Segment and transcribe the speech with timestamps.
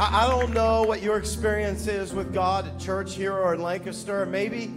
[0.00, 3.60] I, I don't know what your experience is with God at church here or in
[3.60, 4.24] Lancaster.
[4.24, 4.72] Maybe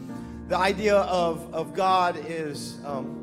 [0.50, 3.22] the idea of, of God is um,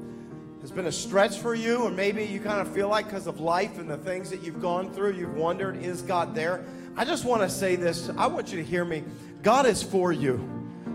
[0.63, 3.41] has been a stretch for you, or maybe you kind of feel like because of
[3.41, 6.65] life and the things that you've gone through, you've wondered, is God there?
[6.97, 8.09] I just want to say this.
[8.17, 9.05] I want you to hear me.
[9.43, 10.39] God is for you.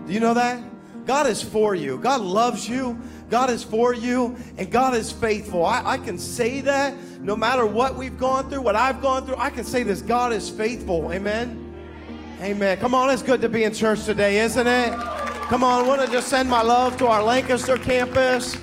[0.08, 0.60] Do you know that?
[1.06, 1.98] God is for you.
[1.98, 2.98] God loves you.
[3.30, 4.36] God is for you.
[4.58, 5.64] And God is faithful.
[5.64, 9.36] I, I can say that no matter what we've gone through, what I've gone through,
[9.36, 11.12] I can say this God is faithful.
[11.12, 11.62] Amen.
[12.42, 12.76] Amen.
[12.78, 14.92] Come on, it's good to be in church today, isn't it?
[15.48, 18.54] Come on, I want to just send my love to our Lancaster campus.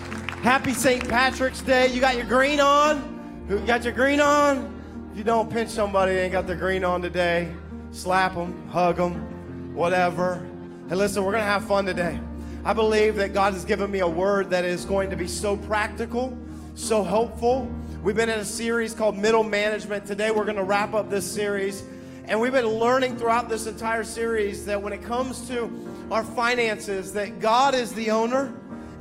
[0.42, 1.08] Happy St.
[1.08, 1.88] Patrick's Day.
[1.88, 3.46] You got your green on?
[3.50, 5.10] You got your green on?
[5.12, 7.54] If you don't pinch somebody, they ain't got their green on today.
[7.92, 10.46] Slap them, hug them, whatever.
[10.90, 12.20] Hey, listen, we're going to have fun today.
[12.66, 15.58] I believe that God has given me a word that is going to be so
[15.58, 16.38] practical,
[16.76, 17.70] so helpful.
[18.02, 20.06] We've been in a series called Middle Management.
[20.06, 21.84] Today, we're going to wrap up this series.
[22.26, 25.70] And we've been learning throughout this entire series that when it comes to
[26.10, 28.54] our finances, that God is the owner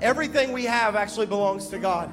[0.02, 2.10] Everything we have actually belongs to God.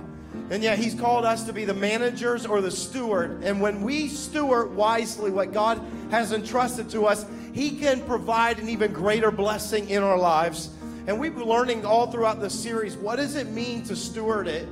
[0.51, 3.43] And yet, He's called us to be the managers or the steward.
[3.43, 8.69] And when we steward wisely what God has entrusted to us, He can provide an
[8.69, 10.69] even greater blessing in our lives.
[11.07, 14.67] And we've been learning all throughout this series what does it mean to steward it?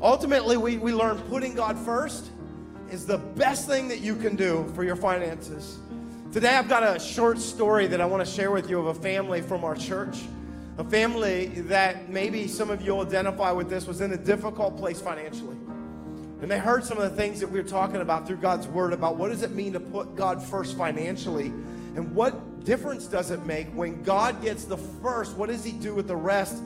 [0.00, 2.30] Ultimately, we, we learn putting God first
[2.90, 5.78] is the best thing that you can do for your finances.
[6.32, 8.94] Today, I've got a short story that I want to share with you of a
[8.94, 10.18] family from our church.
[10.78, 15.00] A family that maybe some of you identify with this was in a difficult place
[15.00, 15.56] financially.
[16.40, 18.92] And they heard some of the things that we were talking about through God's word
[18.92, 21.46] about what does it mean to put God first financially
[21.94, 25.36] and what difference does it make when God gets the first?
[25.36, 26.62] What does he do with the rest?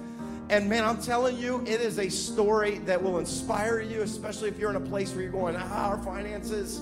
[0.49, 4.59] And man, I'm telling you, it is a story that will inspire you, especially if
[4.59, 6.79] you're in a place where you're going, ah, our finances.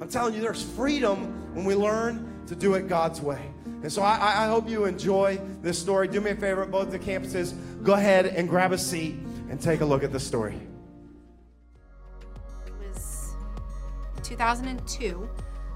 [0.00, 3.52] I'm telling you, there's freedom when we learn to do it God's way.
[3.82, 6.08] And so I, I hope you enjoy this story.
[6.08, 9.16] Do me a favor, both the campuses, go ahead and grab a seat
[9.50, 10.58] and take a look at the story.
[12.66, 13.34] It was
[14.22, 15.28] 2002.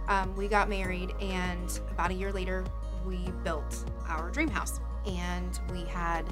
[0.09, 2.65] Um, we got married, and about a year later,
[3.07, 4.81] we built our dream house.
[5.07, 6.25] And we had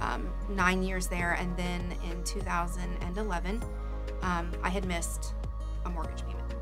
[0.00, 1.32] um, nine years there.
[1.32, 1.80] And then
[2.10, 3.62] in 2011,
[4.22, 5.34] um, I had missed
[5.84, 6.54] a mortgage payment.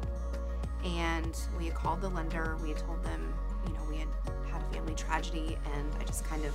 [0.84, 2.56] And we had called the lender.
[2.62, 3.32] We had told them,
[3.66, 4.08] you know, we had
[4.50, 6.54] had a family tragedy, and I just kind of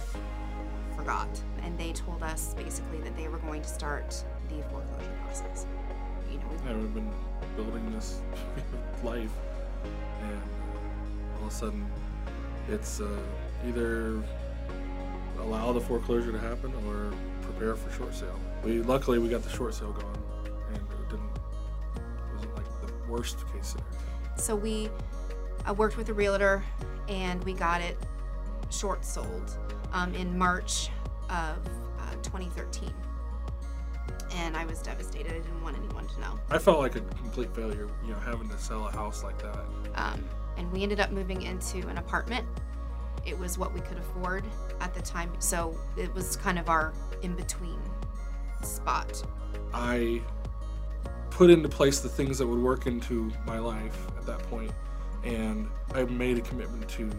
[0.95, 1.29] forgot.
[1.63, 5.65] And they told us basically that they were going to start the foreclosure process.
[6.29, 7.09] You know, we've, been
[7.55, 8.19] building this
[9.03, 9.31] life,
[10.21, 10.41] and
[11.39, 11.89] all of a sudden,
[12.69, 13.19] it's uh,
[13.67, 14.21] either
[15.39, 17.11] allow the foreclosure to happen or
[17.41, 18.39] prepare for short sale.
[18.63, 20.17] We luckily we got the short sale going,
[20.69, 21.29] and it didn't
[21.95, 24.37] it wasn't like the worst case scenario.
[24.37, 24.89] So we
[25.65, 26.63] I worked with a realtor
[27.09, 27.97] and we got it
[28.69, 29.57] short sold
[29.93, 30.89] um, in March
[31.29, 31.57] of
[31.99, 32.93] uh, 2013.
[34.35, 35.31] And I was devastated.
[35.31, 36.39] I didn't want anyone to know.
[36.49, 39.65] I felt like a complete failure, you know, having to sell a house like that.
[39.95, 40.23] Um,
[40.57, 42.45] and we ended up moving into an apartment.
[43.25, 44.43] It was what we could afford
[44.79, 45.31] at the time.
[45.39, 47.79] So it was kind of our in between
[48.63, 49.23] spot.
[49.73, 50.21] I
[51.29, 54.71] put into place the things that would work into my life at that point
[55.23, 57.11] and I made a commitment to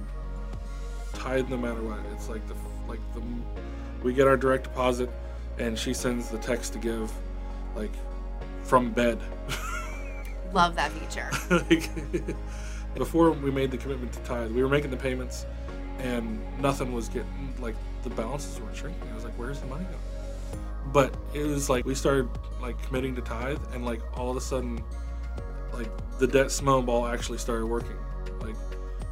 [1.12, 2.00] tithe no matter what.
[2.14, 2.54] It's like the
[2.88, 3.22] like the
[4.02, 5.10] we get our direct deposit,
[5.58, 7.12] and she sends the text to give,
[7.74, 7.92] like
[8.62, 9.20] from bed.
[10.52, 11.30] Love that feature.
[11.50, 11.90] like,
[12.94, 15.46] before we made the commitment to tithe, we were making the payments,
[15.98, 19.08] and nothing was getting like the balances were shrinking.
[19.10, 20.62] I was like, "Where's the money going?"
[20.92, 22.28] But it was like we started
[22.60, 24.82] like committing to tithe, and like all of a sudden
[25.72, 27.96] like the debt snowball actually started working.
[28.40, 28.56] Like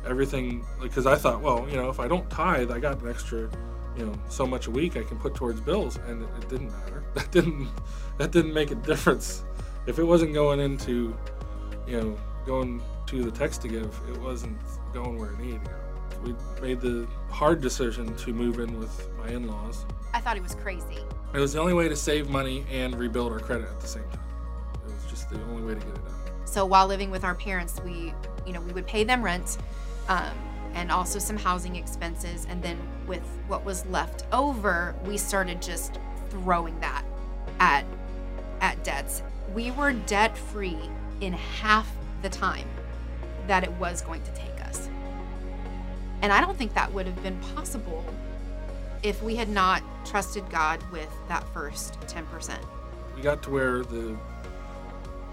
[0.07, 3.51] everything, because I thought, well, you know, if I don't tithe, I got an extra,
[3.97, 6.71] you know, so much a week I can put towards bills, and it, it didn't
[6.71, 7.03] matter.
[7.17, 7.69] That didn't
[8.19, 9.43] that didn't make a difference.
[9.87, 11.17] If it wasn't going into,
[11.87, 14.57] you know, going to the text to give, it wasn't
[14.93, 15.77] going where it needed to go.
[16.25, 19.84] We made the hard decision to move in with my in-laws.
[20.15, 21.01] I thought it was crazy.
[21.34, 24.04] It was the only way to save money and rebuild our credit at the same
[24.04, 24.21] time.
[24.87, 26.15] It was just the only way to get it done.
[26.45, 28.15] So while living with our parents, we,
[28.47, 29.59] you know, we would pay them rent
[30.09, 30.33] um,
[30.75, 32.47] and also some housing expenses.
[32.48, 35.98] And then with what was left over, we started just
[36.31, 37.04] throwing that
[37.60, 37.84] at
[38.60, 39.22] at debts.
[39.54, 40.78] We were debt free
[41.21, 41.91] in half
[42.22, 42.68] the time
[43.47, 44.89] that it was going to take us.
[46.22, 48.04] And I don't think that would have been possible
[49.03, 52.59] if we had not trusted God with that first 10%.
[53.15, 54.16] We got to where the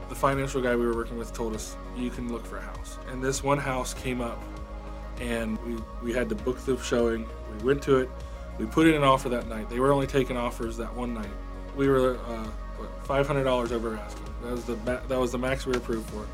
[0.09, 3.00] the financial guy we were working with told us you can look for a house.
[3.09, 4.41] And this one house came up,
[5.19, 7.27] and we we had to book the showing.
[7.57, 8.09] We went to it.
[8.59, 9.69] We put in an offer that night.
[9.69, 11.31] They were only taking offers that one night.
[11.75, 12.47] We were uh,
[12.77, 14.25] what, five hundred dollars over asking.
[14.44, 14.75] That was the
[15.07, 16.27] that was the max we were approved for.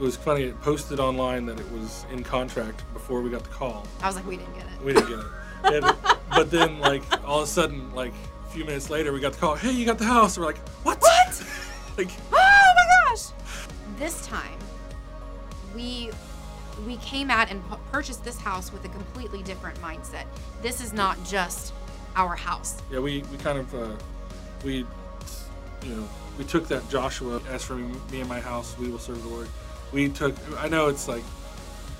[0.00, 0.44] It was funny.
[0.44, 3.86] It posted online that it was in contract before we got the call.
[4.02, 4.82] I was like, we didn't get it.
[4.82, 5.84] We didn't get it.
[5.84, 5.96] And,
[6.30, 8.14] but then, like all of a sudden, like
[8.46, 9.56] a few minutes later, we got the call.
[9.56, 10.38] Hey, you got the house.
[10.38, 10.98] We're like, what?
[11.02, 11.44] What?
[11.98, 13.26] like, oh my gosh!
[13.98, 14.58] This time,
[15.74, 16.10] we
[16.86, 20.24] we came out and pu- purchased this house with a completely different mindset.
[20.62, 21.74] This is not just
[22.16, 22.80] our house.
[22.90, 23.96] yeah, we we kind of uh,
[24.64, 24.76] we
[25.82, 26.08] you know
[26.38, 27.42] we took that Joshua.
[27.50, 29.46] As for me and my house, we will serve the Lord.
[29.92, 30.34] We took.
[30.58, 31.24] I know it's like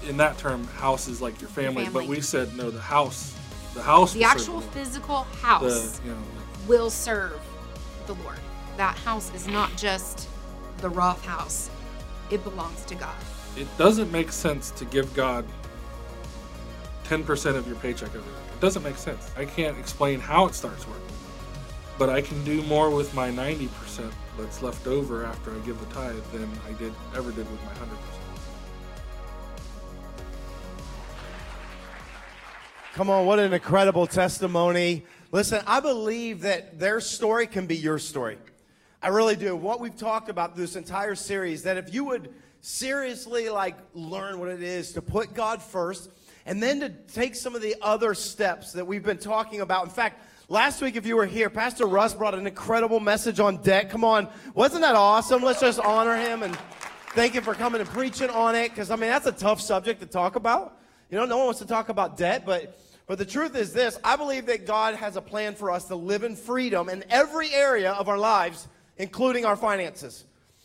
[0.09, 2.09] in that term, house is like your family, but family.
[2.09, 2.71] we said no.
[2.71, 3.35] The house,
[3.75, 6.17] the house, The actual physical the house you know.
[6.17, 7.41] like, will serve
[8.07, 8.39] the Lord.
[8.77, 10.29] That house is not just
[10.79, 11.69] the Roth house.
[12.31, 13.15] It belongs to God.
[13.57, 15.45] it doesn't make sense to give God
[17.05, 18.31] 10% of your paycheck every week.
[18.55, 19.31] It doesn't make sense.
[19.37, 21.03] I can't explain how it starts working.
[21.99, 25.95] But I can do more with my 90% that's left over after I give the
[25.95, 27.77] tithe than I did ever did with my 100%.
[32.95, 35.05] Come on, what an incredible testimony.
[35.33, 38.37] Listen, I believe that their story can be your story.
[39.03, 39.55] I really do.
[39.57, 44.49] What we've talked about this entire series, that if you would seriously like learn what
[44.49, 46.11] it is to put God first
[46.47, 49.85] and then to take some of the other steps that we've been talking about.
[49.85, 53.63] In fact, last week, if you were here, Pastor Russ brought an incredible message on
[53.63, 53.89] debt.
[53.89, 54.29] Come on.
[54.53, 55.43] Wasn't that awesome?
[55.43, 56.55] Let's just honor him and
[57.15, 58.71] thank him for coming and preaching on it.
[58.71, 60.77] Because, I mean, that's a tough subject to talk about.
[61.09, 63.99] You know, no one wants to talk about debt, but but the truth is this
[64.05, 67.53] I believe that God has a plan for us to live in freedom in every
[67.53, 68.69] area of our lives,
[68.99, 70.25] including our finances.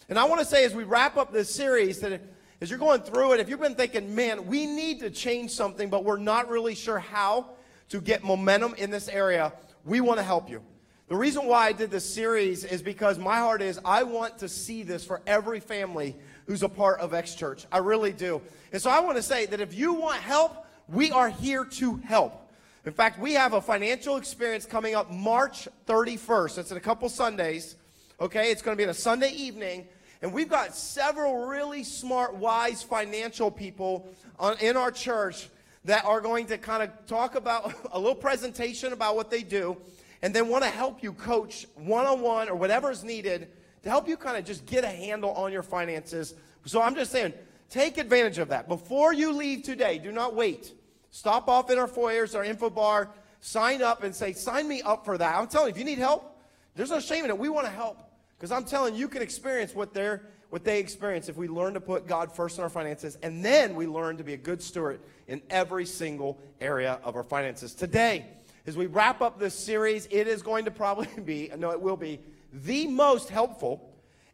[0.10, 2.22] And I want to say as we wrap up this series that
[2.62, 5.90] as you're going through it, if you've been thinking, man, we need to change something,
[5.90, 7.50] but we're not really sure how
[7.90, 9.52] to get momentum in this area,
[9.86, 10.62] we want to help you.
[11.08, 14.50] The reason why I did this series is because my heart is I want to
[14.50, 16.16] see this for every family
[16.48, 17.66] who's a part of X Church.
[17.72, 18.42] I really do.
[18.74, 21.98] And so I want to say that if you want help, we are here to
[21.98, 22.42] help.
[22.86, 26.58] In fact, we have a financial experience coming up March 31st.
[26.58, 27.76] It's in a couple Sundays.
[28.20, 29.88] Okay, it's going to be on a Sunday evening.
[30.22, 34.08] And we've got several really smart, wise financial people
[34.40, 35.50] on, in our church
[35.86, 39.78] that are going to kind of talk about a little presentation about what they do
[40.22, 43.48] and then want to help you coach one on one or whatever is needed
[43.84, 46.34] to help you kind of just get a handle on your finances.
[46.66, 47.34] So I'm just saying,
[47.70, 48.68] take advantage of that.
[48.68, 50.74] Before you leave today, do not wait.
[51.12, 55.06] Stop off in our foyers, our info bar, sign up and say, sign me up
[55.06, 55.36] for that.
[55.36, 56.36] I'm telling you, if you need help,
[56.76, 57.38] there's no shame in it.
[57.38, 58.00] We want to help.
[58.38, 61.74] Because I'm telling you, you can experience what they're what they experience if we learn
[61.74, 64.62] to put God first in our finances, and then we learn to be a good
[64.62, 67.74] steward in every single area of our finances.
[67.74, 68.26] Today,
[68.68, 71.98] as we wrap up this series, it is going to probably be, no, it will
[71.98, 72.20] be,
[72.54, 73.92] the most helpful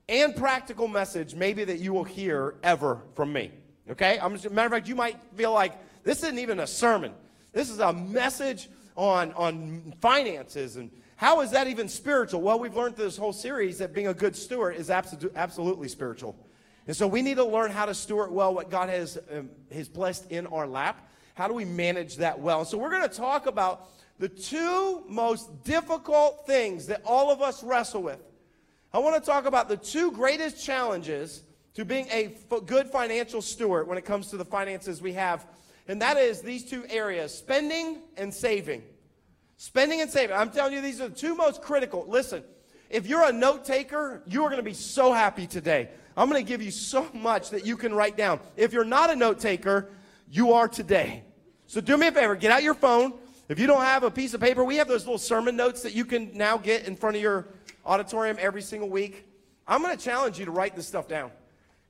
[0.08, 3.52] and practical message maybe that you will hear ever from me.
[3.90, 4.20] Okay?
[4.20, 5.74] I'm just, matter of fact, you might feel like
[6.04, 7.14] this isn't even a sermon.
[7.54, 10.92] This is a message on, on finances and
[11.22, 12.42] how is that even spiritual?
[12.42, 15.88] Well, we've learned through this whole series that being a good steward is absolu- absolutely
[15.88, 16.36] spiritual.
[16.88, 19.88] And so we need to learn how to steward well what God has, um, has
[19.88, 21.12] blessed in our lap.
[21.36, 22.66] How do we manage that well?
[22.66, 27.62] So we're going to talk about the two most difficult things that all of us
[27.62, 28.20] wrestle with.
[28.92, 31.44] I want to talk about the two greatest challenges
[31.76, 32.36] to being a
[32.66, 35.46] good financial steward when it comes to the finances we have.
[35.88, 38.82] And that is these two areas spending and saving.
[39.62, 40.36] Spending and saving.
[40.36, 42.04] I'm telling you, these are the two most critical.
[42.08, 42.44] Listen,
[42.90, 45.90] if you're a note taker, you are going to be so happy today.
[46.18, 48.40] I'm going to give you so much that you can write down.
[48.58, 49.92] If you're not a note taker,
[50.32, 51.22] you are today.
[51.68, 53.14] So do me a favor, get out your phone.
[53.50, 55.94] If you don't have a piece of paper, we have those little sermon notes that
[55.94, 57.46] you can now get in front of your
[57.86, 59.28] auditorium every single week.
[59.68, 61.30] I'm going to challenge you to write this stuff down.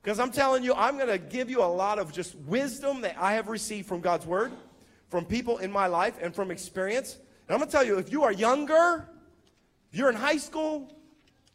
[0.02, 3.16] Because I'm telling you, I'm going to give you a lot of just wisdom that
[3.18, 4.52] I have received from God's word,
[5.08, 7.16] from people in my life, and from experience.
[7.48, 9.08] And I'm going to tell you, if you are younger,
[9.92, 10.92] if you're in high school,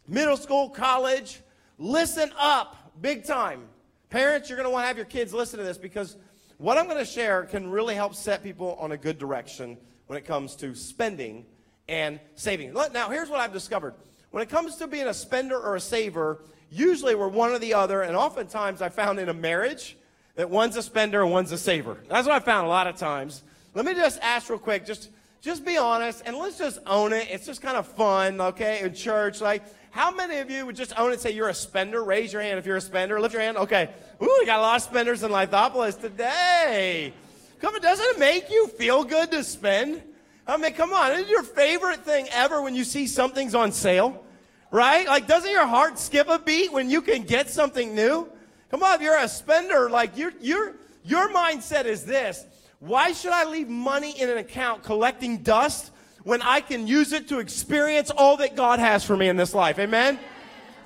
[0.07, 1.41] middle school, college,
[1.77, 3.63] listen up big time.
[4.09, 6.17] Parents, you're going to want to have your kids listen to this because
[6.57, 9.77] what I'm going to share can really help set people on a good direction
[10.07, 11.45] when it comes to spending
[11.87, 12.73] and saving.
[12.73, 13.93] Now, here's what I've discovered.
[14.31, 17.73] When it comes to being a spender or a saver, usually we're one or the
[17.73, 19.97] other, and oftentimes I found in a marriage
[20.35, 21.97] that one's a spender and one's a saver.
[22.09, 23.43] That's what I found a lot of times.
[23.73, 25.09] Let me just ask real quick, just
[25.47, 27.29] just be honest and let's just own it.
[27.31, 29.39] It's just kind of fun, okay, in church.
[29.39, 32.03] Like, how many of you would just own it and say you're a spender?
[32.03, 33.19] Raise your hand if you're a spender.
[33.19, 33.55] Lift your hand.
[33.57, 33.89] Okay.
[34.21, 37.13] Ooh, we got a lot of spenders in Lithopolis today.
[37.61, 40.03] Come on, doesn't it make you feel good to spend?
[40.45, 41.13] I mean, come on.
[41.13, 44.23] Is your favorite thing ever when you see something's on sale?
[44.69, 45.07] Right?
[45.07, 48.27] Like, doesn't your heart skip a beat when you can get something new?
[48.69, 50.75] Come on, if you're a spender, like, you're, you're,
[51.05, 52.45] your mindset is this
[52.79, 55.91] why should I leave money in an account collecting dust
[56.23, 59.53] when I can use it to experience all that God has for me in this
[59.53, 59.79] life?
[59.79, 60.19] Amen?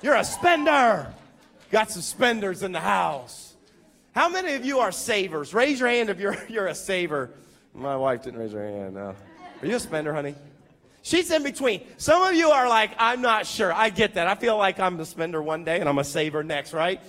[0.02, 1.12] You're a spender.
[1.70, 3.54] Got some spenders in the house.
[4.14, 5.54] How many of you are savers?
[5.54, 7.30] Raise your hand if you're, you're a saver.
[7.74, 8.94] My wife didn't raise her hand.
[8.94, 9.14] No.
[9.60, 10.34] Are you a spender, honey?
[11.02, 11.82] She's in between.
[11.96, 13.72] Some of you are like, I'm not sure.
[13.72, 14.28] I get that.
[14.28, 17.00] I feel like I'm a spender one day and I'm a saver next, right?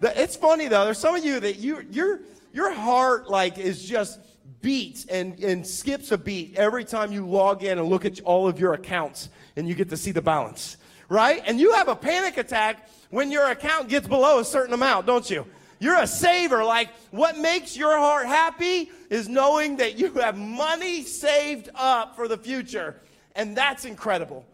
[0.00, 0.84] It's funny though.
[0.84, 2.20] There's some of you that you, your,
[2.52, 4.18] your heart like is just
[4.60, 8.48] beats and, and skips a beat every time you log in and look at all
[8.48, 10.76] of your accounts and you get to see the balance,
[11.08, 11.42] right?
[11.46, 15.28] And you have a panic attack when your account gets below a certain amount, don't
[15.28, 15.46] you?
[15.78, 16.64] You're a saver.
[16.64, 22.28] Like, what makes your heart happy is knowing that you have money saved up for
[22.28, 23.00] the future.
[23.34, 24.46] And that's incredible.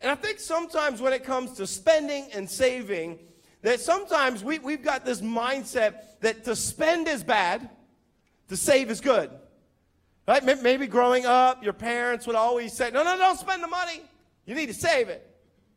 [0.00, 3.18] And I think sometimes when it comes to spending and saving,
[3.62, 7.68] that sometimes we, we've got this mindset that to spend is bad,
[8.50, 9.30] to save is good.
[10.28, 10.44] Right?
[10.62, 14.02] Maybe growing up, your parents would always say, no, no, don't spend the money.
[14.44, 15.28] You need to save it.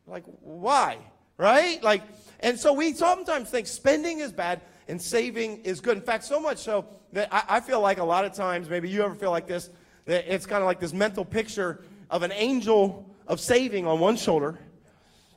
[0.06, 0.98] Like, why?
[1.38, 1.82] Right?
[1.82, 2.02] Like,
[2.40, 5.96] and so we sometimes think spending is bad and saving is good.
[5.96, 8.88] In fact, so much so that I, I feel like a lot of times, maybe
[8.88, 9.70] you ever feel like this,
[10.04, 14.16] that it's kind of like this mental picture of an angel of saving on one
[14.16, 14.58] shoulder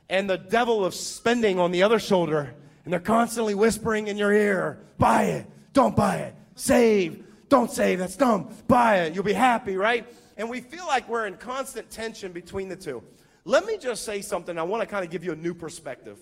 [0.08, 2.54] and the devil of spending on the other shoulder.
[2.84, 7.96] And they're constantly whispering in your ear, buy it, don't buy it, save, don't say
[7.96, 8.54] that's dumb.
[8.66, 9.14] Buy it.
[9.14, 10.06] You'll be happy, right?
[10.36, 13.02] And we feel like we're in constant tension between the two.
[13.44, 14.58] Let me just say something.
[14.58, 16.18] I want to kind of give you a new perspective.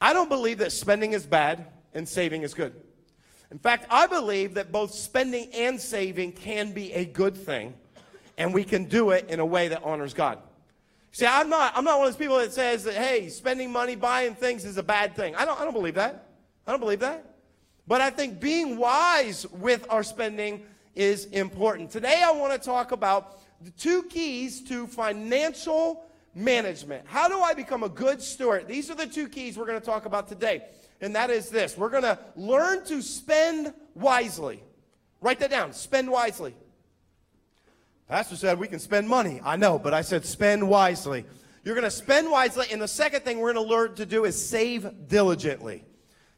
[0.00, 2.74] I don't believe that spending is bad and saving is good.
[3.50, 7.74] In fact, I believe that both spending and saving can be a good thing,
[8.38, 10.38] and we can do it in a way that honors God.
[11.12, 13.94] See, I'm not, I'm not one of those people that says that, hey, spending money,
[13.94, 15.36] buying things is a bad thing.
[15.36, 16.26] I don't, I don't believe that.
[16.66, 17.33] I don't believe that.
[17.86, 20.62] But I think being wise with our spending
[20.94, 21.90] is important.
[21.90, 27.04] Today, I want to talk about the two keys to financial management.
[27.06, 28.66] How do I become a good steward?
[28.68, 30.62] These are the two keys we're going to talk about today.
[31.00, 34.62] And that is this we're going to learn to spend wisely.
[35.20, 36.54] Write that down spend wisely.
[38.08, 39.40] Pastor said we can spend money.
[39.42, 41.24] I know, but I said spend wisely.
[41.64, 42.66] You're going to spend wisely.
[42.70, 45.84] And the second thing we're going to learn to do is save diligently.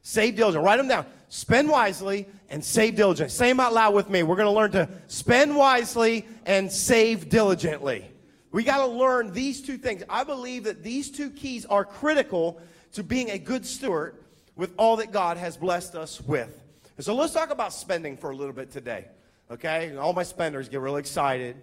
[0.07, 0.65] Save diligently.
[0.65, 1.05] Write them down.
[1.31, 3.29] Spend wisely and save diligently.
[3.29, 4.23] Say them out loud with me.
[4.23, 8.09] We're going to learn to spend wisely and save diligently.
[8.53, 10.05] We got to learn these two things.
[10.09, 12.61] I believe that these two keys are critical
[12.93, 14.15] to being a good steward
[14.55, 16.63] with all that God has blessed us with.
[16.97, 19.07] And so let's talk about spending for a little bit today.
[19.51, 19.89] Okay?
[19.89, 21.57] And All my spenders get really excited.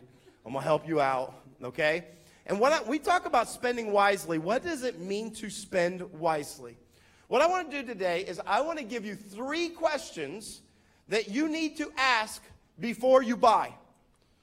[0.45, 1.33] I'm going to help you out.
[1.63, 2.03] Okay?
[2.45, 6.75] And when I, we talk about spending wisely, what does it mean to spend wisely?
[7.33, 10.61] What I want to do today is I want to give you three questions
[11.07, 12.43] that you need to ask
[12.79, 13.73] before you buy.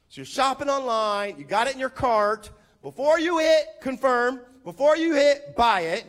[0.09, 2.51] So you're shopping online, you got it in your cart.
[2.83, 6.05] Before you hit confirm, before you hit buy it,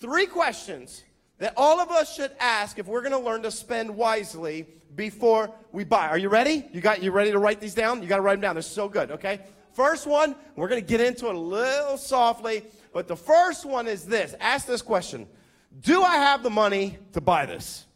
[0.00, 1.04] three questions
[1.40, 4.66] that all of us should ask if we're going to learn to spend wisely
[4.96, 6.08] before we buy.
[6.08, 6.64] Are you ready?
[6.72, 8.00] You got you ready to write these down?
[8.02, 8.54] You got to write them down.
[8.54, 9.40] They're so good, okay?
[9.74, 12.62] First one, we're going to get into it a little softly,
[12.94, 14.34] but the first one is this.
[14.40, 15.26] Ask this question.
[15.80, 17.86] Do I have the money to buy this?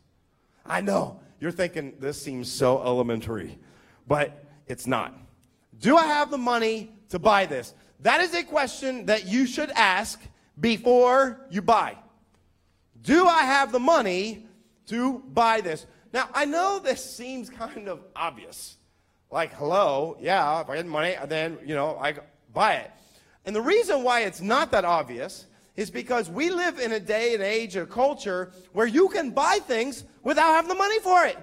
[0.66, 3.58] I know you're thinking this seems so elementary,
[4.06, 5.14] but it's not.
[5.78, 7.74] Do I have the money to buy this?
[8.00, 10.20] That is a question that you should ask
[10.60, 11.96] before you buy.
[13.02, 14.46] Do I have the money
[14.86, 15.86] to buy this?
[16.12, 18.76] Now, I know this seems kind of obvious.
[19.30, 22.14] Like, hello, yeah, if I get money, then, you know, I
[22.52, 22.90] buy it.
[23.44, 25.46] And the reason why it's not that obvious
[25.78, 29.60] is because we live in a day and age, a culture where you can buy
[29.64, 31.38] things without having the money for it.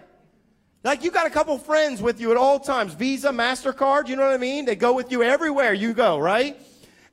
[0.84, 4.26] Like you got a couple friends with you at all times, Visa, MasterCard, you know
[4.26, 4.66] what I mean?
[4.66, 6.60] They go with you everywhere you go, right?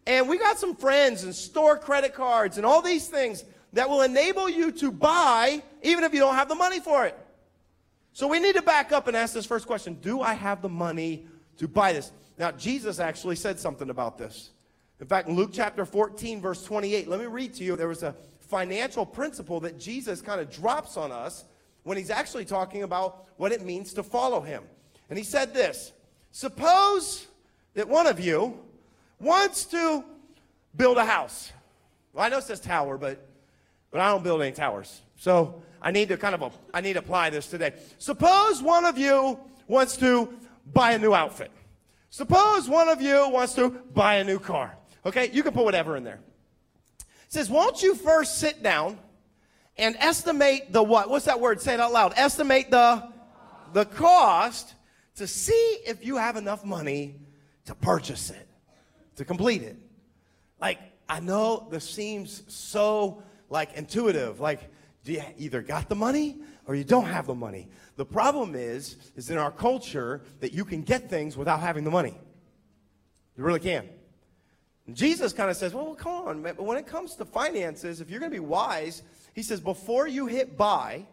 [0.04, 4.02] And we got some friends and store credit cards and all these things that will
[4.02, 7.16] enable you to buy even if you don't have the money for it.
[8.12, 10.68] So we need to back up and ask this first question Do I have the
[10.68, 12.10] money to buy this?
[12.36, 14.50] Now, Jesus actually said something about this.
[15.02, 17.74] In fact, in Luke chapter 14, verse 28, let me read to you.
[17.74, 21.44] There was a financial principle that Jesus kind of drops on us
[21.82, 24.62] when he's actually talking about what it means to follow him.
[25.10, 25.92] And he said this
[26.30, 27.26] Suppose
[27.74, 28.56] that one of you
[29.18, 30.04] wants to
[30.76, 31.50] build a house.
[32.12, 33.26] Well, I know it says tower, but,
[33.90, 35.00] but I don't build any towers.
[35.16, 37.72] So I need to kind of, I need to apply this today.
[37.98, 40.32] Suppose one of you wants to
[40.72, 41.50] buy a new outfit.
[42.10, 44.76] Suppose one of you wants to buy a new car.
[45.04, 46.20] Okay, you can put whatever in there.
[47.00, 48.98] It says, won't you first sit down
[49.76, 51.10] and estimate the what?
[51.10, 51.60] What's that word?
[51.60, 52.12] Say it out loud.
[52.16, 53.10] Estimate the
[53.72, 54.74] the cost
[55.16, 57.16] to see if you have enough money
[57.64, 58.48] to purchase it,
[59.16, 59.76] to complete it.
[60.60, 60.78] Like,
[61.08, 64.40] I know this seems so like intuitive.
[64.40, 64.70] Like,
[65.04, 67.68] do you either got the money or you don't have the money?
[67.96, 71.90] The problem is, is in our culture that you can get things without having the
[71.90, 72.14] money.
[73.36, 73.88] You really can.
[74.90, 76.54] Jesus kind of says, well, come on, man.
[76.56, 80.08] But when it comes to finances, if you're going to be wise, he says, before
[80.08, 81.06] you hit buy,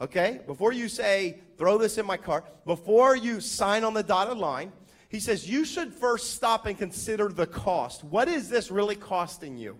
[0.00, 4.38] okay, before you say, throw this in my cart, before you sign on the dotted
[4.38, 4.72] line,
[5.10, 8.02] he says, you should first stop and consider the cost.
[8.02, 9.78] What is this really costing you?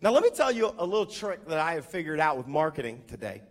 [0.00, 3.02] Now, let me tell you a little trick that I have figured out with marketing
[3.08, 3.42] today.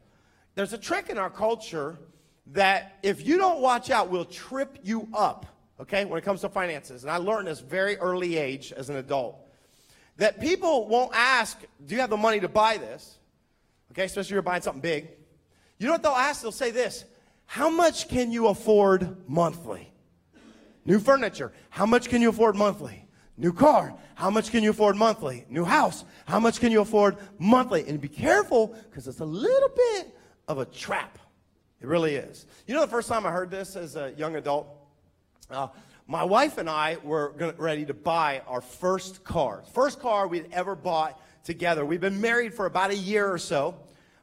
[0.55, 1.99] There's a trick in our culture
[2.47, 5.45] that if you don't watch out will trip you up,
[5.79, 7.03] okay, when it comes to finances.
[7.03, 9.37] And I learned this very early age as an adult.
[10.17, 13.17] That people won't ask, do you have the money to buy this?
[13.91, 15.09] Okay, especially if you're buying something big.
[15.77, 16.41] You know what they'll ask?
[16.41, 17.05] They'll say this
[17.45, 19.91] How much can you afford monthly?
[20.85, 21.51] New furniture.
[21.69, 23.05] How much can you afford monthly?
[23.37, 23.93] New car.
[24.15, 25.45] How much can you afford monthly?
[25.49, 26.03] New house.
[26.25, 27.87] How much can you afford monthly?
[27.87, 30.17] And be careful because it's a little bit
[30.49, 31.17] of a trap.
[31.79, 32.45] It really is.
[32.67, 34.67] You know, the first time I heard this as a young adult,
[35.51, 35.67] uh,
[36.07, 39.63] my wife and I were ready to buy our first car.
[39.73, 41.85] First car we'd ever bought together.
[41.85, 43.75] We've been married for about a year or so,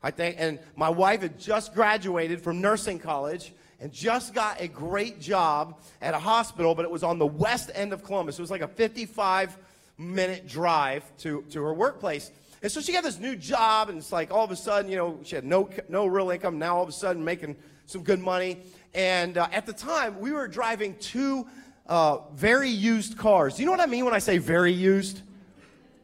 [0.03, 4.69] I think, and my wife had just graduated from nursing college and just got a
[4.69, 8.39] great job at a hospital, but it was on the west end of Columbus.
[8.39, 9.57] It was like a 55
[9.99, 12.31] minute drive to, to her workplace.
[12.63, 14.97] And so she got this new job, and it's like all of a sudden, you
[14.97, 16.59] know, she had no, no real income.
[16.59, 17.57] Now all of a sudden, making
[17.87, 18.59] some good money.
[18.97, 21.47] And uh, at the time, we were driving two
[21.87, 23.61] uh, very used cars.
[23.61, 25.21] You know what I mean when I say very used?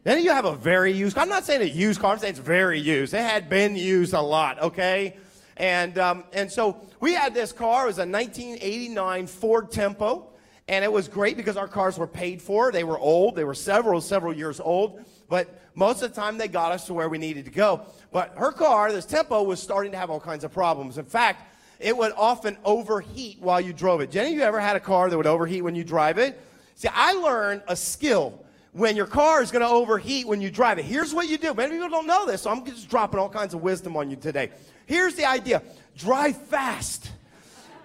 [0.04, 1.22] Then you have a very used car.
[1.22, 3.14] I'm not saying a used car, I'm saying it's very used.
[3.14, 5.16] It had been used a lot, okay?
[5.56, 7.84] And, um, and so we had this car.
[7.84, 10.28] It was a 1989 Ford Tempo.
[10.68, 12.72] And it was great because our cars were paid for.
[12.72, 13.36] They were old.
[13.36, 15.02] They were several, several years old.
[15.30, 17.86] But most of the time, they got us to where we needed to go.
[18.12, 20.98] But her car, this Tempo, was starting to have all kinds of problems.
[20.98, 21.48] In fact,
[21.82, 24.10] it would often overheat while you drove it.
[24.10, 26.40] Jenny, you ever had a car that would overheat when you drive it?
[26.76, 28.42] See, I learned a skill
[28.72, 30.84] when your car is going to overheat when you drive it.
[30.84, 31.52] Here's what you do.
[31.54, 34.16] Many people don't know this, so I'm just dropping all kinds of wisdom on you
[34.16, 34.50] today.
[34.86, 35.62] Here's the idea
[35.96, 37.10] drive fast.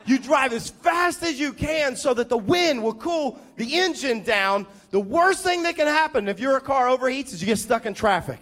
[0.05, 4.23] You drive as fast as you can so that the wind will cool the engine
[4.23, 4.65] down.
[4.91, 7.93] The worst thing that can happen if your car overheats is you get stuck in
[7.93, 8.39] traffic.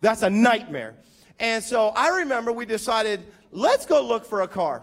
[0.00, 0.94] That's a nightmare.
[1.38, 4.82] And so I remember we decided, let's go look for a car.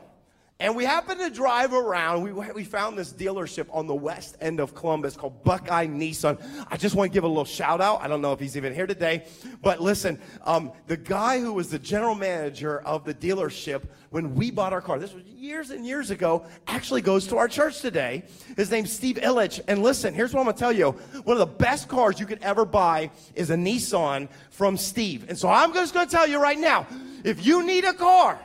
[0.62, 2.22] And we happened to drive around.
[2.22, 6.38] We, we found this dealership on the west end of Columbus called Buckeye Nissan.
[6.70, 8.02] I just want to give a little shout out.
[8.02, 9.24] I don't know if he's even here today,
[9.62, 14.52] but listen, um, the guy who was the general manager of the dealership when we
[14.52, 18.24] bought our car, this was years and years ago, actually goes to our church today.
[18.58, 19.62] His name's Steve Illich.
[19.70, 20.92] And listen, here's what I'm going to tell you.
[21.24, 25.30] One of the best cars you could ever buy is a Nissan from Steve.
[25.30, 26.86] And so I'm just going to tell you right now,
[27.24, 28.40] if you need a car,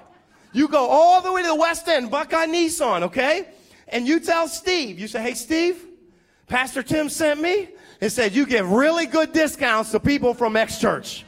[0.54, 3.48] you go all the way to the West End, Buckeye Nissan, okay?
[3.88, 5.84] And you tell Steve, you say, hey, Steve,
[6.46, 7.68] Pastor Tim sent me
[8.00, 11.24] and said you give really good discounts to people from X Church.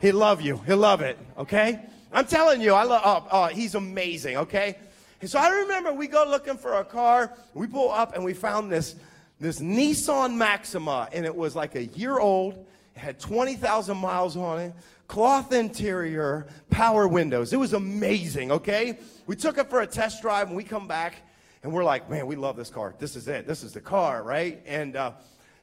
[0.00, 0.58] He'll love you.
[0.66, 1.80] He'll love it, okay?
[2.12, 4.76] I'm telling you, I love, oh, oh, he's amazing, okay?
[5.22, 7.32] And so I remember we go looking for a car.
[7.54, 8.96] We pull up and we found this,
[9.40, 12.66] this Nissan Maxima, and it was like a year old.
[12.94, 14.74] It had 20,000 miles on it
[15.12, 17.52] cloth interior, power windows.
[17.52, 18.98] It was amazing, okay?
[19.26, 21.16] We took it for a test drive and we come back
[21.62, 22.94] and we're like, man, we love this car.
[22.98, 23.46] This is it.
[23.46, 24.62] This is the car, right?
[24.64, 25.12] And, uh,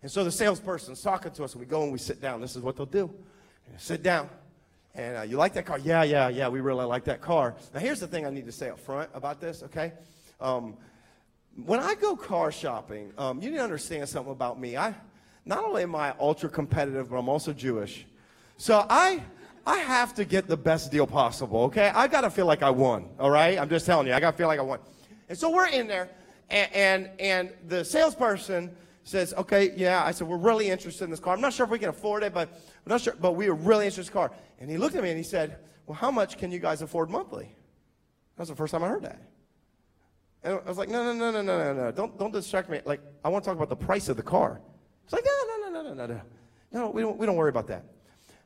[0.03, 2.41] and so the salesperson's talking to us and we go and we sit down.
[2.41, 3.12] This is what they'll do.
[3.77, 4.29] Sit down.
[4.93, 5.79] And uh, you like that car?
[5.79, 7.55] Yeah, yeah, yeah, we really like that car.
[7.73, 9.93] Now, here's the thing I need to say up front about this, okay?
[10.39, 10.77] Um,
[11.65, 14.77] when I go car shopping, um, you need to understand something about me.
[14.77, 14.93] I,
[15.43, 18.05] not only am I ultra competitive, but I'm also Jewish.
[18.57, 19.23] So I,
[19.69, 21.91] I have to get the best deal possible, okay?
[21.93, 23.60] I got to feel like I won, all right?
[23.60, 24.79] I'm just telling you, I got to feel like I won.
[25.29, 26.10] And so we're in there,
[26.49, 30.03] and, and, and the salesperson says, okay, yeah.
[30.03, 31.36] I said, we're really interested in this car.
[31.36, 33.53] I'm not sure if we can afford it, but I'm not sure, but we are
[33.53, 34.32] really interested in this car.
[34.60, 37.12] And he looked at me and he said, well, how much can you guys afford
[37.12, 37.53] monthly?
[38.38, 39.21] That was the first time I heard that.
[40.43, 41.91] And I was like, no, no, no, no, no, no, no.
[41.91, 42.82] Don't, don't distract me.
[42.86, 44.62] Like, I want to talk about the price of the car.
[45.03, 46.21] It's like, no, no, no, no, no, no, no.
[46.71, 47.84] No, we don't, we don't worry about that.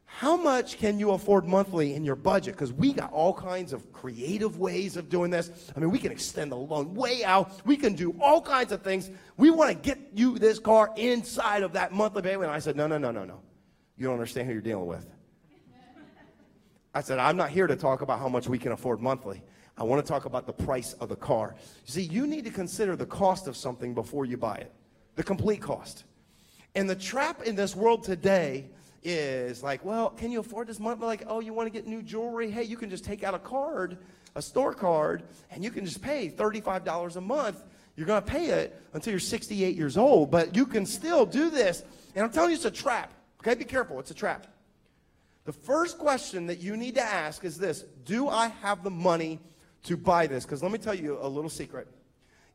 [0.06, 2.54] How much can you afford monthly in your budget?
[2.54, 5.72] Because we got all kinds of creative ways of doing this.
[5.76, 7.66] I mean, we can extend the loan way out.
[7.66, 9.10] We can do all kinds of things.
[9.38, 12.44] We want to get you this car inside of that monthly payment.
[12.44, 13.42] And I said, no, no, no, no, no.
[13.98, 15.10] You don't understand who you're dealing with.
[16.94, 19.42] I said, I'm not here to talk about how much we can afford monthly.
[19.78, 21.56] I want to talk about the price of the car.
[21.86, 24.72] You see, you need to consider the cost of something before you buy it,
[25.16, 26.04] the complete cost.
[26.76, 28.70] And the trap in this world today
[29.04, 31.02] is like, well, can you afford this month?
[31.02, 32.50] Like, oh, you want to get new jewelry?
[32.50, 33.98] Hey, you can just take out a card,
[34.36, 37.64] a store card, and you can just pay $35 a month.
[37.96, 41.50] You're going to pay it until you're 68 years old, but you can still do
[41.50, 41.84] this.
[42.16, 43.14] And I'm telling you, it's a trap.
[43.40, 44.00] Okay, be careful.
[44.00, 44.48] It's a trap.
[45.46, 49.40] The first question that you need to ask is this Do I have the money
[49.84, 50.46] to buy this?
[50.46, 51.88] Because let me tell you a little secret.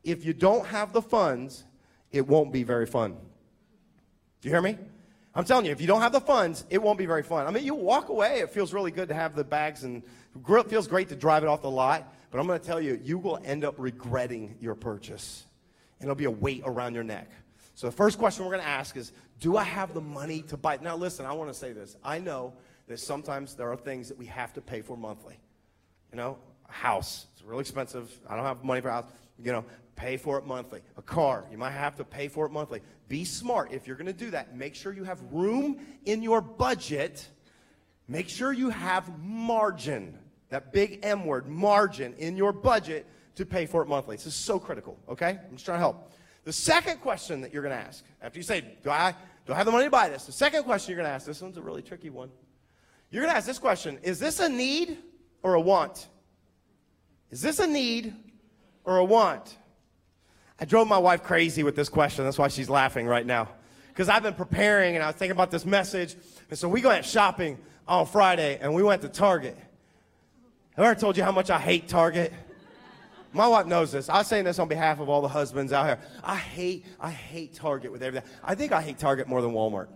[0.03, 1.63] If you don't have the funds,
[2.11, 3.11] it won't be very fun.
[4.41, 4.77] Do you hear me?
[5.35, 7.45] I'm telling you, if you don't have the funds, it won't be very fun.
[7.45, 10.01] I mean, you walk away, it feels really good to have the bags, and
[10.35, 12.11] it feels great to drive it off the lot.
[12.31, 15.45] But I'm going to tell you, you will end up regretting your purchase.
[15.99, 17.29] And it'll be a weight around your neck.
[17.75, 20.57] So the first question we're going to ask is, do I have the money to
[20.57, 20.79] buy?
[20.81, 21.95] Now, listen, I want to say this.
[22.03, 22.53] I know
[22.87, 25.39] that sometimes there are things that we have to pay for monthly.
[26.11, 26.37] You know,
[26.67, 28.11] a house, it's really expensive.
[28.27, 29.05] I don't have money for a house.
[29.41, 29.65] You know,
[29.99, 30.81] pay for it monthly.
[30.97, 32.81] A car, you might have to pay for it monthly.
[33.09, 33.73] Be smart.
[33.73, 37.27] If you're going to do that, make sure you have room in your budget.
[38.07, 40.17] Make sure you have margin,
[40.49, 44.15] that big M word, margin in your budget to pay for it monthly.
[44.15, 45.37] This is so critical, okay?
[45.45, 46.11] I'm just trying to help.
[46.45, 49.13] The second question that you're going to ask, after you say, do I,
[49.45, 50.25] do I have the money to buy this?
[50.25, 52.31] The second question you're going to ask, this one's a really tricky one.
[53.11, 54.97] You're going to ask this question Is this a need
[55.43, 56.07] or a want?
[57.31, 58.15] Is this a need
[58.85, 59.57] or a want?
[60.59, 62.25] I drove my wife crazy with this question.
[62.25, 63.49] That's why she's laughing right now.
[63.87, 66.15] Because I've been preparing and I was thinking about this message.
[66.49, 69.57] And so we went shopping on Friday and we went to Target.
[70.75, 72.33] Have I ever told you how much I hate Target?
[73.31, 74.09] My wife knows this.
[74.09, 75.99] I'm saying this on behalf of all the husbands out here.
[76.23, 78.29] I hate, I hate Target with everything.
[78.43, 79.87] I think I hate Target more than Walmart.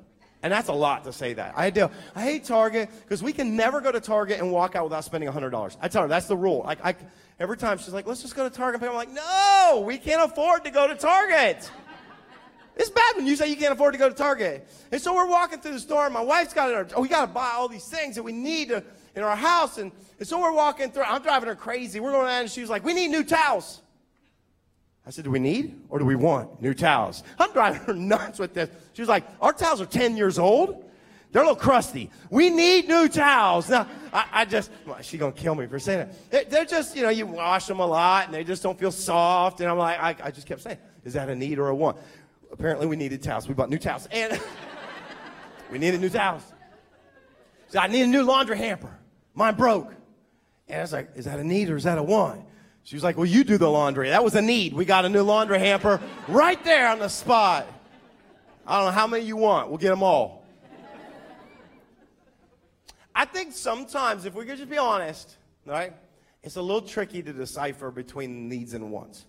[0.43, 1.53] And that's a lot to say that.
[1.57, 1.89] I do.
[2.13, 5.29] I hate Target because we can never go to Target and walk out without spending
[5.29, 5.77] $100.
[5.81, 6.63] I tell her that's the rule.
[6.65, 6.95] Like I,
[7.39, 8.83] every time she's like, let's just go to Target.
[8.83, 11.71] I'm like, no, we can't afford to go to Target.
[12.75, 14.67] It's bad when you say you can't afford to go to Target.
[14.91, 16.93] And so we're walking through the store, and my wife's got it.
[16.95, 18.83] Oh, we got to buy all these things that we need to,
[19.15, 19.77] in our house.
[19.77, 21.03] And, and so we're walking through.
[21.03, 21.99] I'm driving her crazy.
[21.99, 23.82] We're going out, and she's like, we need new towels.
[25.05, 27.23] I said, Do we need or do we want new towels?
[27.37, 28.69] I'm driving her nuts with this.
[28.93, 30.89] She was like, Our towels are 10 years old.
[31.31, 32.11] They're a little crusty.
[32.29, 33.67] We need new towels.
[33.67, 36.51] Now, I, I just, well, she's going to kill me for saying it.
[36.51, 39.59] They're just, you know, you wash them a lot and they just don't feel soft.
[39.59, 41.97] And I'm like, I, I just kept saying, Is that a need or a want?
[42.51, 43.47] Apparently, we needed towels.
[43.47, 44.07] We bought new towels.
[44.11, 44.39] And
[45.71, 46.43] we needed new towels.
[47.69, 48.95] So I need a new laundry hamper.
[49.33, 49.91] Mine broke.
[50.67, 52.45] And I was like, Is that a need or is that a want?
[52.83, 54.09] She was like, Well, you do the laundry.
[54.09, 54.73] That was a need.
[54.73, 57.67] We got a new laundry hamper right there on the spot.
[58.65, 59.69] I don't know how many you want.
[59.69, 60.43] We'll get them all.
[63.15, 65.93] I think sometimes, if we could just be honest, right,
[66.41, 69.25] it's a little tricky to decipher between needs and wants.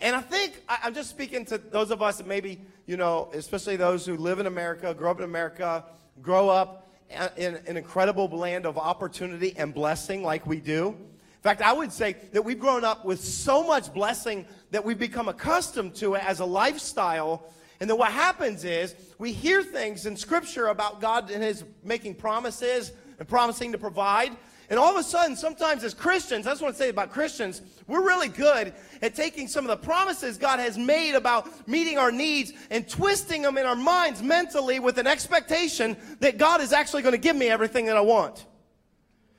[0.00, 3.30] And I think I, am just speaking to those of us that maybe, you know,
[3.34, 5.84] especially those who live in America, grow up in America,
[6.22, 6.88] grow up
[7.36, 10.96] in an incredible land of opportunity and blessing like we do.
[11.40, 14.98] In fact, I would say that we've grown up with so much blessing that we've
[14.98, 17.50] become accustomed to it as a lifestyle.
[17.80, 22.16] And then what happens is we hear things in Scripture about God and His making
[22.16, 24.36] promises and promising to provide.
[24.68, 28.06] And all of a sudden, sometimes as Christians, that's what I say about Christians, we're
[28.06, 32.52] really good at taking some of the promises God has made about meeting our needs
[32.70, 37.14] and twisting them in our minds mentally with an expectation that God is actually going
[37.14, 38.44] to give me everything that I want.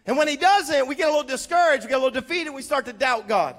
[0.06, 2.62] And when he doesn't, we get a little discouraged, we get a little defeated, we
[2.62, 3.56] start to doubt God.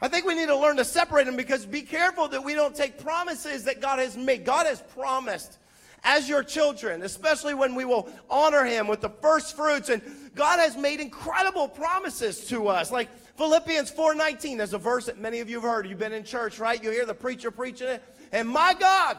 [0.00, 2.76] I think we need to learn to separate them because be careful that we don't
[2.76, 4.44] take promises that God has made.
[4.44, 5.58] God has promised
[6.04, 9.88] as your children, especially when we will honor him with the first fruits.
[9.88, 10.02] And
[10.34, 12.92] God has made incredible promises to us.
[12.92, 15.86] Like Philippians 4:19, there's a verse that many of you have heard.
[15.86, 16.82] You've been in church, right?
[16.82, 18.02] You hear the preacher preaching it.
[18.32, 19.16] And my God,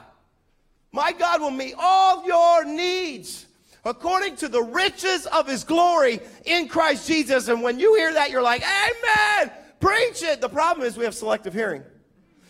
[0.92, 3.48] my God will meet all your needs
[3.88, 7.48] according to the riches of his glory in Christ Jesus.
[7.48, 10.42] And when you hear that, you're like, Amen, preach it.
[10.42, 11.84] The problem is we have selective hearing.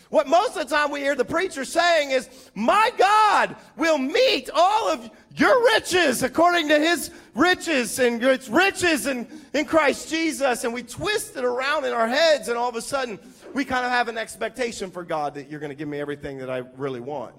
[0.10, 4.50] What most of the time we hear the preacher saying is, My God will meet
[4.54, 10.63] all of your riches according to his riches and its riches in, in Christ Jesus.
[10.63, 13.19] And we twist it around in our heads, and all of a sudden
[13.54, 16.38] we kind of have an expectation for God that you're going to give me everything
[16.39, 17.36] that I really want.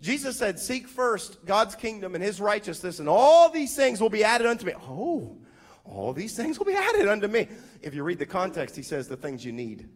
[0.00, 4.24] Jesus said, Seek first God's kingdom and his righteousness, and all these things will be
[4.24, 4.72] added unto me.
[4.88, 5.36] Oh,
[5.84, 7.48] all these things will be added unto me.
[7.82, 9.88] If you read the context, he says the things you need.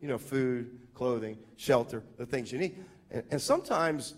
[0.00, 2.84] You know, food, clothing, shelter, the things you need.
[3.10, 4.14] And, and sometimes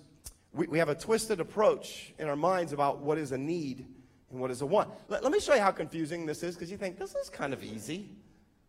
[0.53, 3.87] we, we have a twisted approach in our minds about what is a need
[4.31, 4.91] and what is a want.
[5.09, 7.55] Let, let me show you how confusing this is because you think this is kind
[7.55, 8.11] of easy.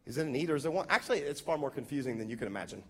[0.06, 0.88] Is it a need or is it a want?
[0.90, 2.84] Actually, it's far more confusing than you can imagine.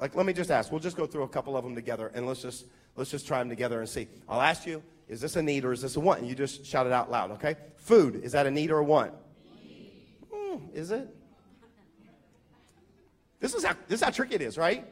[0.00, 0.72] Like, let me just ask.
[0.72, 2.66] We'll just go through a couple of them together, and let's just
[2.96, 4.08] let's just try them together and see.
[4.28, 6.20] I'll ask you: Is this a need or is this a want?
[6.20, 7.56] And you just shout it out loud, okay?
[7.76, 9.12] Food is that a need or a want?
[10.32, 11.14] Hmm, is it?
[13.40, 14.86] This is how this is how tricky it is, right?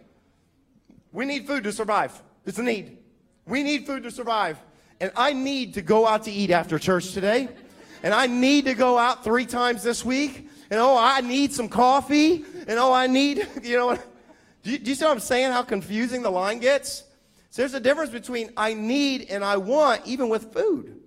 [1.11, 2.23] We need food to survive.
[2.45, 2.99] It's a need.
[3.47, 4.59] We need food to survive,
[5.01, 7.49] and I need to go out to eat after church today,
[8.03, 10.49] and I need to go out three times this week.
[10.71, 13.99] And oh, I need some coffee, and oh, I need you know.
[14.63, 15.53] Do you, do you see what I'm saying?
[15.53, 17.05] How confusing the line gets?
[17.51, 21.01] So there's a difference between I need and I want, even with food.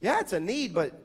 [0.00, 1.02] Yeah, it's a need, but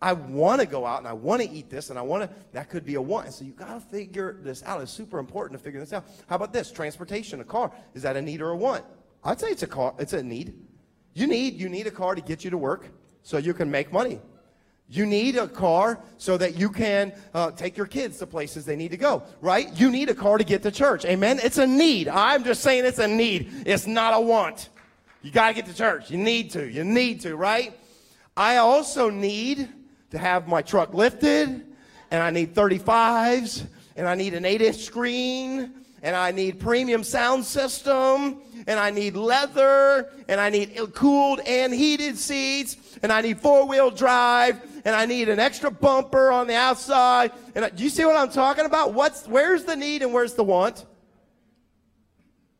[0.00, 2.30] I want to go out and I want to eat this and I want to,
[2.52, 3.32] that could be a want.
[3.32, 4.80] So you got to figure this out.
[4.80, 6.04] It's super important to figure this out.
[6.26, 6.70] How about this?
[6.70, 7.72] Transportation, a car.
[7.94, 8.84] Is that a need or a want?
[9.24, 10.54] I'd say it's a car, it's a need.
[11.14, 12.88] You need, you need a car to get you to work
[13.22, 14.20] so you can make money.
[14.88, 18.76] You need a car so that you can uh, take your kids to places they
[18.76, 19.68] need to go, right?
[19.74, 21.04] You need a car to get to church.
[21.04, 21.40] Amen?
[21.42, 22.08] It's a need.
[22.08, 23.64] I'm just saying it's a need.
[23.66, 24.68] It's not a want.
[25.22, 26.10] You got to get to church.
[26.10, 26.70] You need to.
[26.70, 27.78] You need to, right?
[28.36, 29.68] I also need
[30.10, 31.64] to have my truck lifted,
[32.10, 33.66] and I need 35s,
[33.96, 38.90] and I need an 8 inch screen, and I need premium sound system, and I
[38.90, 44.60] need leather, and I need cooled and heated seats, and I need four wheel drive,
[44.84, 47.32] and I need an extra bumper on the outside.
[47.54, 48.92] And I, do you see what I'm talking about?
[48.92, 50.84] What's where's the need and where's the want?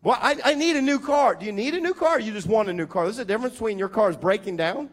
[0.03, 1.35] Well, I, I need a new car.
[1.35, 2.21] Do you need a new car?
[2.21, 3.05] you just want a new car?
[3.05, 4.91] There's a difference between your car is breaking down,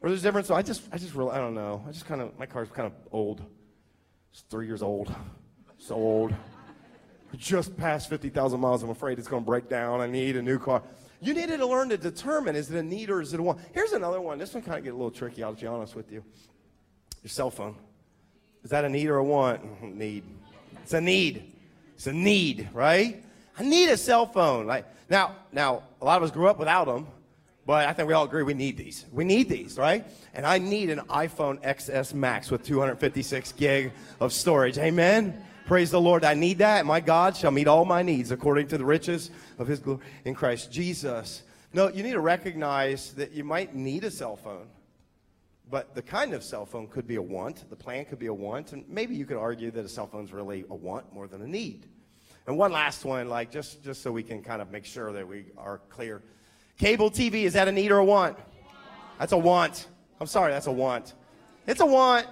[0.00, 0.46] or there's a difference.
[0.46, 1.84] So I just, I just really, I don't know.
[1.88, 3.42] I just kind of, my car's kind of old.
[4.32, 5.12] It's three years old.
[5.78, 6.34] So old.
[7.36, 8.84] Just past 50,000 miles.
[8.84, 10.00] I'm afraid it's going to break down.
[10.00, 10.84] I need a new car.
[11.20, 13.58] You needed to learn to determine is it a need or is it a want?
[13.72, 14.38] Here's another one.
[14.38, 16.22] This one kind of get a little tricky, I'll be honest with you.
[17.24, 17.74] Your cell phone.
[18.62, 19.82] Is that a need or a want?
[19.96, 20.24] Need.
[20.82, 21.54] It's a need.
[21.94, 23.24] It's a need, right?
[23.58, 24.66] I need a cell phone.
[24.66, 27.06] Like now, now a lot of us grew up without them,
[27.64, 29.06] but I think we all agree we need these.
[29.10, 30.04] We need these, right?
[30.34, 34.76] And I need an iPhone XS Max with 256 gig of storage.
[34.76, 35.42] Amen.
[35.64, 36.24] Praise the Lord.
[36.24, 36.84] I need that.
[36.84, 40.34] My God shall meet all my needs according to the riches of his glory in
[40.34, 41.42] Christ Jesus.
[41.72, 44.66] No, you need to recognize that you might need a cell phone.
[45.70, 47.68] But the kind of cell phone could be a want.
[47.70, 48.72] The plan could be a want.
[48.72, 51.42] And maybe you could argue that a cell phone is really a want more than
[51.42, 51.86] a need.
[52.46, 55.26] And one last one, like just, just so we can kind of make sure that
[55.26, 56.22] we are clear.
[56.78, 58.36] Cable TV, is that a need or a want?
[59.18, 59.86] That's a want.
[60.20, 61.14] I'm sorry, that's a want.
[61.66, 62.26] It's a want.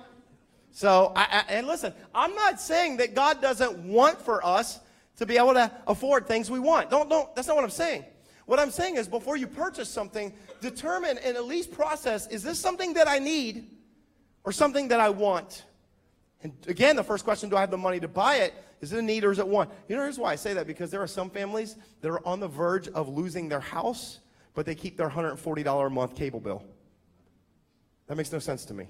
[0.70, 4.80] So, I, I, and listen, I'm not saying that God doesn't want for us
[5.16, 6.90] to be able to afford things we want.
[6.90, 8.04] Don't, don't, that's not what I'm saying.
[8.46, 12.58] What I'm saying is before you purchase something, determine and at least process is this
[12.58, 13.70] something that I need
[14.44, 15.64] or something that I want?
[16.42, 18.54] And again, the first question do I have the money to buy it?
[18.80, 19.70] Is it a need or is it want?
[19.88, 22.40] You know, here's why I say that because there are some families that are on
[22.40, 24.18] the verge of losing their house,
[24.54, 26.64] but they keep their $140 a month cable bill.
[28.08, 28.88] That makes no sense to me.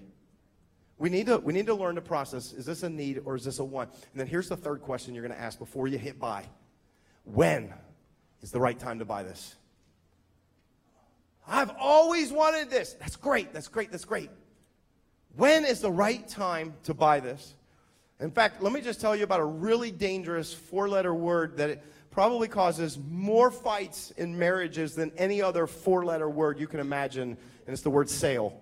[0.99, 3.45] We need to, we need to learn to process is this a need or is
[3.45, 3.91] this a want?
[4.13, 6.47] And then here's the third question you're going to ask before you hit buy
[7.25, 7.75] When
[8.43, 9.57] is the right time to buy this?
[11.47, 12.95] I've always wanted this.
[12.95, 13.53] That's great.
[13.53, 13.91] That's great.
[13.91, 14.31] That's great.
[15.37, 17.55] When is the right time to buy this?
[18.21, 21.71] In fact, let me just tell you about a really dangerous four letter word that
[21.71, 26.79] it probably causes more fights in marriages than any other four letter word you can
[26.79, 27.31] imagine,
[27.67, 28.61] and it's the word sale.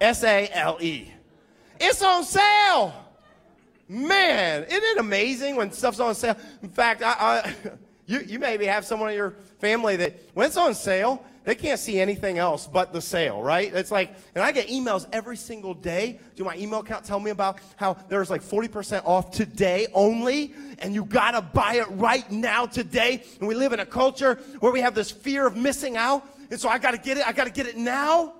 [0.00, 1.12] S A L E.
[1.80, 2.94] It's on sale.
[3.88, 6.36] Man, isn't it amazing when stuff's on sale?
[6.62, 7.54] In fact, I, I
[8.08, 11.78] you, you maybe have someone in your family that when it's on sale, they can't
[11.78, 13.72] see anything else but the sale, right?
[13.72, 16.18] It's like, and I get emails every single day.
[16.34, 20.94] Do my email account tell me about how there's like 40% off today only, and
[20.94, 23.22] you gotta buy it right now today.
[23.40, 26.58] And we live in a culture where we have this fear of missing out, and
[26.58, 28.32] so I gotta get it, I gotta get it now.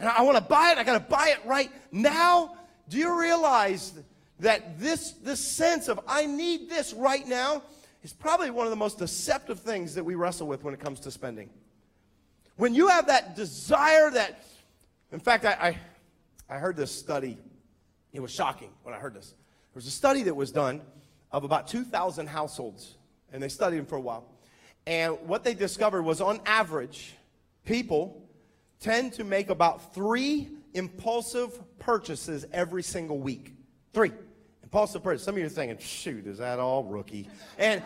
[0.00, 2.56] And I wanna buy it, I gotta buy it right now.
[2.88, 3.92] Do you realize
[4.40, 7.62] that this, this sense of I need this right now
[8.02, 11.00] is probably one of the most deceptive things that we wrestle with when it comes
[11.00, 11.50] to spending.
[12.56, 14.44] When you have that desire that,
[15.12, 15.78] in fact, I,
[16.48, 17.38] I, I heard this study.
[18.12, 19.28] It was shocking when I heard this.
[19.28, 20.80] There was a study that was done
[21.30, 22.96] of about 2,000 households,
[23.32, 24.24] and they studied them for a while.
[24.86, 27.14] And what they discovered was on average,
[27.64, 28.22] people
[28.80, 33.54] tend to make about three impulsive purchases every single week.
[33.92, 34.12] Three
[34.68, 35.24] impulsive purchases.
[35.24, 37.26] Some of you are thinking, shoot, is that all rookie?
[37.56, 37.82] And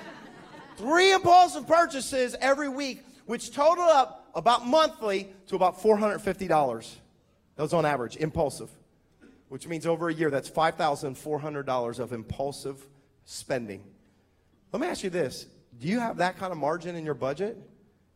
[0.76, 6.48] three impulsive purchases every week, which total up about monthly to about $450.
[7.54, 8.68] That was on average, impulsive,
[9.48, 12.84] which means over a year, that's $5,400 of impulsive
[13.26, 13.84] spending.
[14.72, 15.46] Let me ask you this
[15.78, 17.56] do you have that kind of margin in your budget?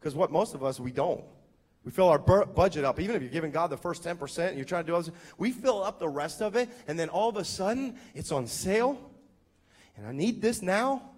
[0.00, 1.22] Because what most of us, we don't.
[1.86, 2.98] We fill our budget up.
[2.98, 5.52] Even if you're giving God the first 10% and you're trying to do other we
[5.52, 8.98] fill up the rest of it, and then all of a sudden it's on sale.
[9.96, 11.10] And I need this now.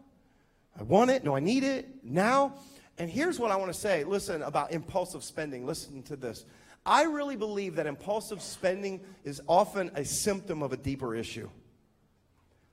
[0.78, 1.24] I want it.
[1.24, 2.52] No, I need it now.
[2.98, 5.64] And here's what I want to say listen about impulsive spending.
[5.64, 6.44] Listen to this.
[6.84, 11.48] I really believe that impulsive spending is often a symptom of a deeper issue.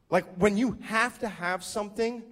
[0.09, 2.23] Like when you have to have something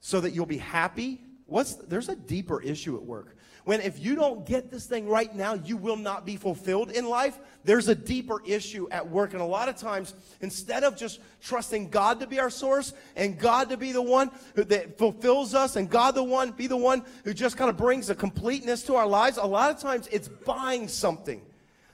[0.00, 3.34] so that you'll be happy, what's there's a deeper issue at work.
[3.70, 7.08] When if you don't get this thing right now, you will not be fulfilled in
[7.08, 7.38] life.
[7.62, 9.32] There's a deeper issue at work.
[9.32, 13.38] And a lot of times, instead of just trusting God to be our source and
[13.38, 17.04] God to be the one that fulfills us and God the one be the one
[17.22, 20.26] who just kind of brings a completeness to our lives, a lot of times it's
[20.26, 21.40] buying something.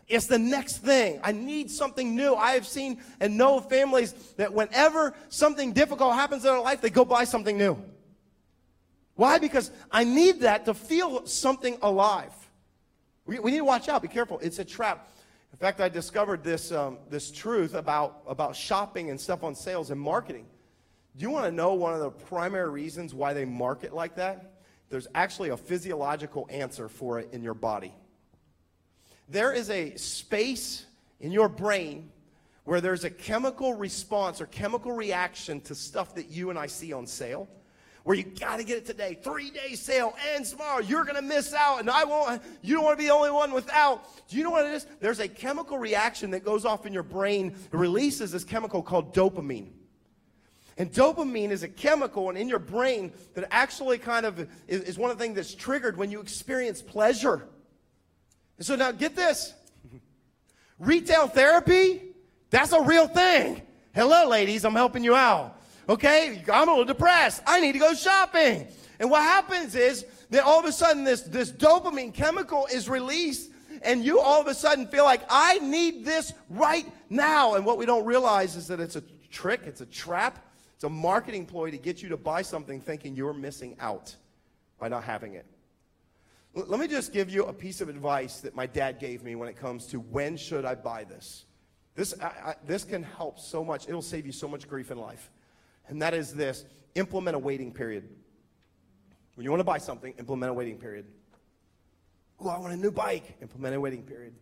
[0.09, 1.21] It's the next thing.
[1.23, 2.35] I need something new.
[2.37, 6.89] I have seen and know families that whenever something difficult happens in their life, they
[6.89, 7.77] go buy something new.
[9.17, 9.39] Why?
[9.39, 12.33] Because I need that to feel something alive.
[13.27, 14.03] We, we need to watch out.
[14.03, 14.39] Be careful.
[14.41, 15.09] It's a trap.
[15.53, 19.91] In fact, I discovered this, um, this truth about, about shopping and stuff on sales
[19.91, 20.47] and marketing.
[21.17, 24.53] Do you want to know one of the primary reasons why they market like that?
[24.91, 27.95] There's actually a physiological answer for it in your body.
[29.29, 30.85] There is a space
[31.21, 32.11] in your brain
[32.65, 36.93] where there's a chemical response or chemical reaction to stuff that you and I see
[36.93, 37.49] on sale
[38.07, 39.19] where you got to get it today.
[39.21, 40.79] Three day sale ends tomorrow.
[40.79, 42.41] You're going to miss out, and I won't.
[42.63, 44.29] You don't want to be the only one without.
[44.29, 44.87] Do you know what it is?
[45.01, 49.13] There's a chemical reaction that goes off in your brain, it releases this chemical called
[49.13, 49.73] dopamine.
[50.79, 54.39] And dopamine is a chemical and in your brain that actually kind of
[54.69, 57.49] is, is one of the things that's triggered when you experience pleasure.
[58.57, 59.53] And so now get this
[60.79, 62.03] retail therapy,
[62.51, 63.63] that's a real thing.
[63.97, 65.56] Hello, ladies, I'm helping you out.
[65.89, 67.43] Okay, I'm a little depressed.
[67.47, 68.67] I need to go shopping.
[68.99, 73.53] And what happens is that all of a sudden this, this dopamine chemical is released
[73.83, 77.55] and you all of a sudden feel like I need this right now.
[77.55, 80.45] And what we don't realize is that it's a trick, it's a trap,
[80.75, 84.17] it's a marketing ploy to get you to buy something thinking you're missing out
[84.81, 85.47] by not having it.
[86.57, 89.37] L- let me just give you a piece of advice that my dad gave me
[89.37, 91.45] when it comes to when should I buy this.
[91.95, 93.89] This, I, I, this can help so much.
[93.89, 95.31] It'll save you so much grief in life
[95.89, 98.09] and that is this implement a waiting period.
[99.35, 101.07] When you want to buy something, implement a waiting period.
[102.41, 104.35] Oh, I want a new bike, implement a waiting period.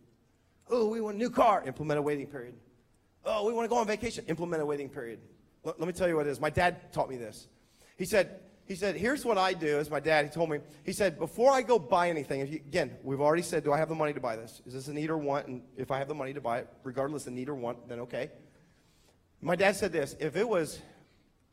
[0.69, 2.55] Oh, we want a new car, implement a waiting period.
[3.25, 5.19] Oh, we want to go on vacation, implement a waiting period.
[5.63, 6.39] Let, let me tell you what it is.
[6.39, 7.47] My dad taught me this.
[7.97, 10.91] He said, he said, here's what I do as my dad, he told me, he
[10.91, 13.95] said, before I go buy anything, you, again, we've already said, do I have the
[13.95, 14.61] money to buy this?
[14.65, 15.47] Is this a need or want?
[15.47, 17.99] And if I have the money to buy it, regardless of need or want, then
[18.01, 18.31] okay.
[19.41, 20.79] My dad said this, if it was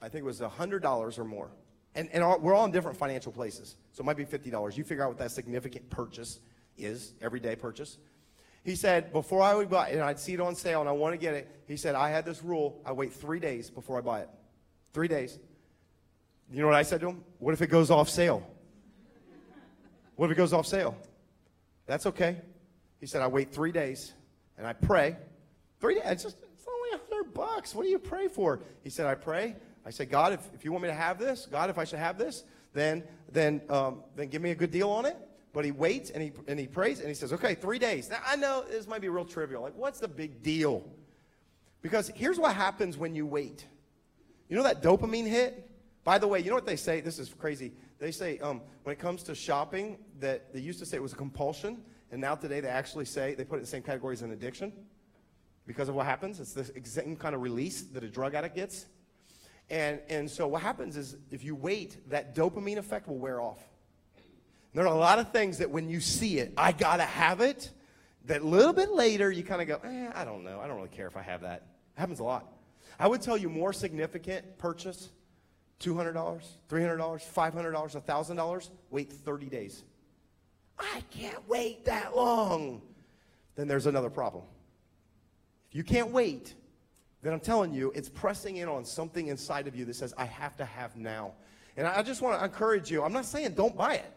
[0.02, 1.50] I think it was $100 or more.
[1.94, 3.76] And, and all, we're all in different financial places.
[3.92, 4.76] So it might be $50.
[4.76, 6.40] You figure out what that significant purchase
[6.76, 7.98] is, everyday purchase.
[8.64, 10.92] He said, before I would buy it, and I'd see it on sale and I
[10.92, 12.80] want to get it, he said, I had this rule.
[12.84, 14.28] I wait three days before I buy it.
[14.92, 15.38] Three days.
[16.50, 17.24] You know what I said to him?
[17.38, 18.46] What if it goes off sale?
[20.16, 20.96] What if it goes off sale?
[21.86, 22.38] That's okay.
[23.00, 24.12] He said, I wait three days
[24.58, 25.16] and I pray.
[25.80, 27.74] Three days, it's, just, it's only a hundred bucks.
[27.74, 28.60] What do you pray for?
[28.82, 31.46] He said, I pray I said, God, if, if you want me to have this,
[31.50, 34.90] God, if I should have this, then, then, um, then give me a good deal
[34.90, 35.16] on it.
[35.52, 38.08] But he waits and he, and he prays and he says, okay, three days.
[38.08, 39.62] Now, I know this might be real trivial.
[39.62, 40.82] Like, what's the big deal?
[41.82, 43.66] Because here's what happens when you wait.
[44.48, 45.68] You know that dopamine hit?
[46.04, 47.00] By the way, you know what they say?
[47.00, 47.72] This is crazy.
[47.98, 51.12] They say um, when it comes to shopping, that they used to say it was
[51.12, 54.14] a compulsion, and now today they actually say they put it in the same category
[54.14, 54.72] as an addiction
[55.66, 56.40] because of what happens.
[56.40, 58.86] It's the same kind of release that a drug addict gets.
[59.72, 63.58] And, and so what happens is if you wait, that dopamine effect will wear off.
[64.74, 67.70] There are a lot of things that when you see it, I gotta have it,
[68.26, 70.60] that a little bit later you kind of go, eh, I don't know.
[70.60, 71.62] I don't really care if I have that.
[71.96, 72.52] It happens a lot.
[72.98, 75.08] I would tell you more significant purchase
[75.80, 79.84] $200, $300, $500, $1,000, wait 30 days.
[80.78, 82.82] I can't wait that long.
[83.56, 84.44] Then there's another problem.
[85.70, 86.54] If you can't wait,
[87.22, 90.24] then I'm telling you, it's pressing in on something inside of you that says, I
[90.24, 91.32] have to have now.
[91.76, 93.02] And I just want to encourage you.
[93.02, 94.12] I'm not saying don't buy it.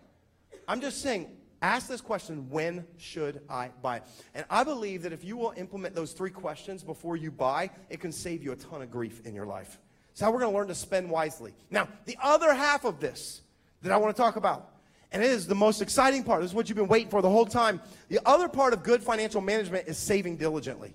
[0.68, 1.30] I'm just saying,
[1.62, 4.02] ask this question when should I buy?
[4.34, 8.00] And I believe that if you will implement those three questions before you buy, it
[8.00, 9.80] can save you a ton of grief in your life.
[10.12, 11.54] It's how we're going to learn to spend wisely.
[11.70, 13.42] Now, the other half of this
[13.84, 14.72] that I want to talk about,
[15.12, 17.30] and it is the most exciting part, this is what you've been waiting for the
[17.30, 17.80] whole time.
[18.10, 20.94] The other part of good financial management is saving diligently.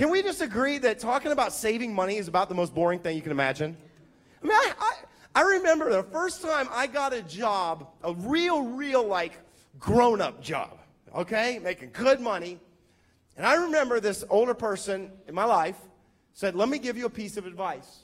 [0.00, 3.14] Can we just agree that talking about saving money is about the most boring thing
[3.16, 3.76] you can imagine?
[4.42, 4.92] I mean, I, I,
[5.34, 9.34] I remember the first time I got a job, a real, real, like,
[9.78, 10.78] grown up job,
[11.14, 11.58] okay?
[11.58, 12.58] Making good money.
[13.36, 15.76] And I remember this older person in my life
[16.32, 17.98] said, Let me give you a piece of advice.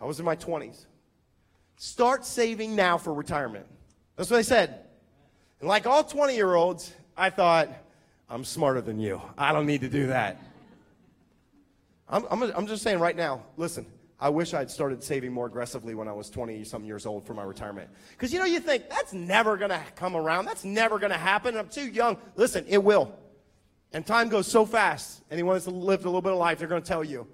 [0.00, 0.86] I was in my 20s.
[1.76, 3.66] Start saving now for retirement.
[4.16, 4.86] That's what they said.
[5.60, 7.68] And like all 20 year olds, I thought,
[8.30, 9.20] I'm smarter than you.
[9.36, 10.40] I don't need to do that.
[12.14, 13.86] I'm, I'm, I'm just saying right now, listen,
[14.20, 17.34] I wish I'd started saving more aggressively when I was 20 some years old for
[17.34, 17.90] my retirement.
[18.12, 20.44] Because you know, you think, that's never going to come around.
[20.44, 21.56] That's never going to happen.
[21.56, 22.16] I'm too young.
[22.36, 23.12] Listen, it will.
[23.92, 25.24] And time goes so fast.
[25.28, 27.26] Anyone that's lived a little bit of life, they're going to tell you.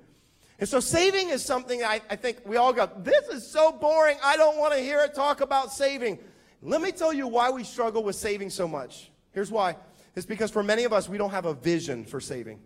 [0.58, 4.16] And so saving is something I, I think we all go, this is so boring.
[4.24, 6.18] I don't want to hear it talk about saving.
[6.62, 9.10] Let me tell you why we struggle with saving so much.
[9.32, 9.76] Here's why.
[10.16, 12.60] It's because for many of us, we don't have a vision for saving.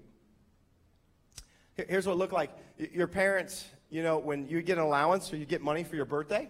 [1.76, 2.50] Here's what it looked like.
[2.78, 6.04] Your parents, you know, when you get an allowance or you get money for your
[6.04, 6.48] birthday,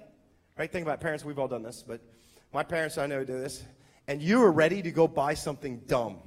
[0.59, 0.71] right?
[0.71, 2.01] Think about parents, we've all done this, but
[2.53, 3.65] my parents, I know, do this.
[4.07, 6.19] And you are ready to go buy something dumb.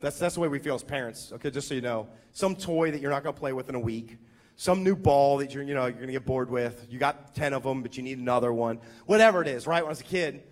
[0.00, 2.08] That's, that's the way we feel as parents, okay, just so you know.
[2.32, 4.16] Some toy that you're not going to play with in a week.
[4.54, 6.86] Some new ball that you're, you know, you're going to get bored with.
[6.88, 8.78] You got 10 of them, but you need another one.
[9.06, 9.82] Whatever it is, right?
[9.82, 10.42] When I was a kid.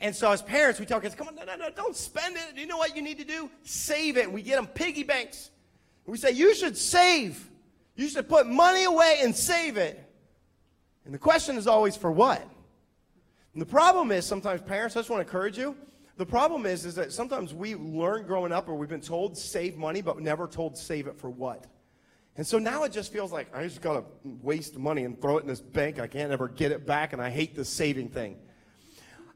[0.00, 2.56] And so as parents, we tell kids, come on, no, no, no, don't spend it.
[2.56, 3.48] You know what you need to do?
[3.62, 4.30] Save it.
[4.30, 5.50] We get them piggy banks.
[6.06, 7.50] We say, you should save.
[7.96, 10.02] You should put money away and save it.
[11.04, 12.42] And the question is always, for what?
[13.52, 15.76] And the problem is sometimes parents, I just want to encourage you,
[16.16, 19.76] the problem is, is that sometimes we learn growing up or we've been told save
[19.76, 21.66] money, but never told save it for what.
[22.36, 24.04] And so now it just feels like I just got to
[24.42, 25.98] waste money and throw it in this bank.
[25.98, 28.36] I can't ever get it back, and I hate the saving thing.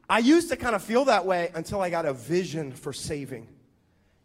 [0.09, 3.47] I used to kind of feel that way until I got a vision for saving.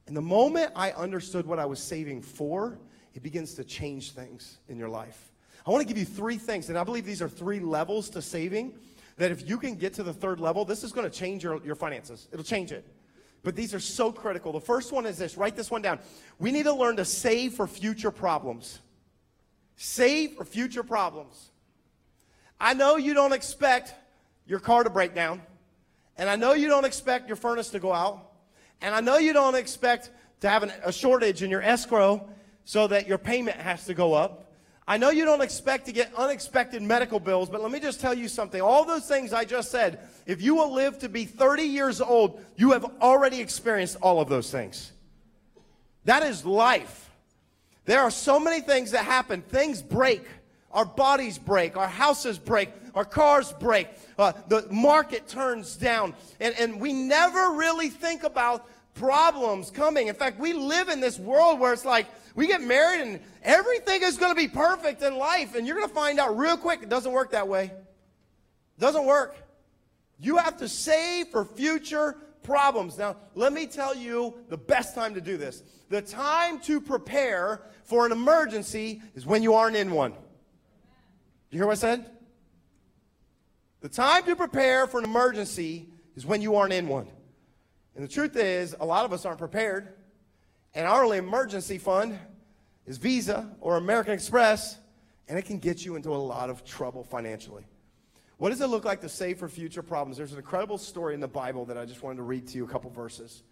[0.06, 2.78] And the moment I understood what I was saving for,
[3.14, 5.32] it begins to change things in your life.
[5.66, 8.22] I want to give you three things, and I believe these are three levels to
[8.22, 8.74] saving
[9.16, 11.60] that if you can get to the third level, this is going to change your,
[11.64, 12.28] your finances.
[12.32, 12.86] It'll change it.
[13.42, 14.52] But these are so critical.
[14.52, 15.98] The first one is this write this one down.
[16.38, 18.80] We need to learn to save for future problems.
[19.76, 21.50] Save for future problems.
[22.58, 23.94] I know you don't expect
[24.46, 25.42] your car to break down,
[26.16, 28.25] and I know you don't expect your furnace to go out,
[28.80, 30.10] and I know you don't expect
[30.40, 32.28] to have an, a shortage in your escrow
[32.64, 34.52] so that your payment has to go up.
[34.88, 38.14] I know you don't expect to get unexpected medical bills, but let me just tell
[38.14, 38.60] you something.
[38.60, 42.40] All those things I just said, if you will live to be 30 years old,
[42.56, 44.92] you have already experienced all of those things.
[46.04, 47.10] That is life.
[47.84, 49.42] There are so many things that happen.
[49.42, 50.24] Things break.
[50.76, 51.78] Our bodies break.
[51.78, 52.68] Our houses break.
[52.94, 53.88] Our cars break.
[54.18, 56.12] Uh, the market turns down.
[56.38, 60.08] And, and we never really think about problems coming.
[60.08, 64.02] In fact, we live in this world where it's like, we get married and everything
[64.02, 65.54] is going to be perfect in life.
[65.54, 67.64] And you're going to find out real quick it doesn't work that way.
[67.64, 69.34] It doesn't work.
[70.20, 72.98] You have to save for future problems.
[72.98, 75.62] Now, let me tell you the best time to do this.
[75.88, 80.12] The time to prepare for an emergency is when you aren't in one.
[81.50, 82.10] You hear what I said?
[83.80, 87.08] The time to prepare for an emergency is when you aren't in one.
[87.94, 89.94] And the truth is, a lot of us aren't prepared.
[90.74, 92.18] And our only emergency fund
[92.84, 94.78] is Visa or American Express,
[95.28, 97.64] and it can get you into a lot of trouble financially.
[98.38, 100.18] What does it look like to save for future problems?
[100.18, 102.64] There's an incredible story in the Bible that I just wanted to read to you
[102.64, 103.42] a couple verses.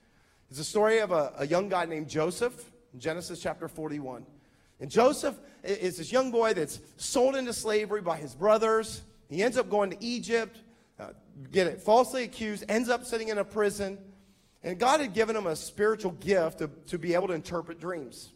[0.51, 4.27] It's a story of a, a young guy named Joseph in Genesis chapter 41.
[4.81, 9.03] And Joseph is this young boy that's sold into slavery by his brothers.
[9.29, 10.59] He ends up going to Egypt,
[10.99, 11.11] uh,
[11.51, 13.99] get it, falsely accused, ends up sitting in a prison.
[14.63, 18.31] And God had given him a spiritual gift to, to be able to interpret dreams.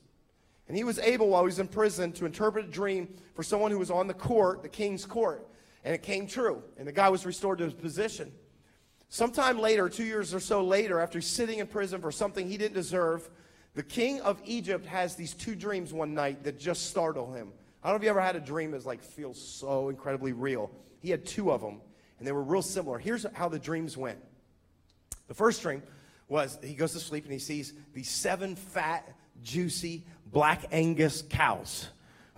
[0.68, 3.70] And he was able, while he was in prison, to interpret a dream for someone
[3.70, 5.48] who was on the court, the king's court.
[5.84, 6.62] And it came true.
[6.76, 8.32] And the guy was restored to his position.
[9.08, 12.74] Sometime later, two years or so later, after sitting in prison for something he didn't
[12.74, 13.30] deserve,
[13.74, 17.52] the king of Egypt has these two dreams one night that just startle him.
[17.82, 20.70] I don't know if you ever had a dream that like feels so incredibly real.
[21.00, 21.80] He had two of them,
[22.18, 22.98] and they were real similar.
[22.98, 24.18] Here's how the dreams went.
[25.28, 25.82] The first dream
[26.28, 29.08] was he goes to sleep and he sees these seven fat,
[29.42, 31.88] juicy, black Angus cows.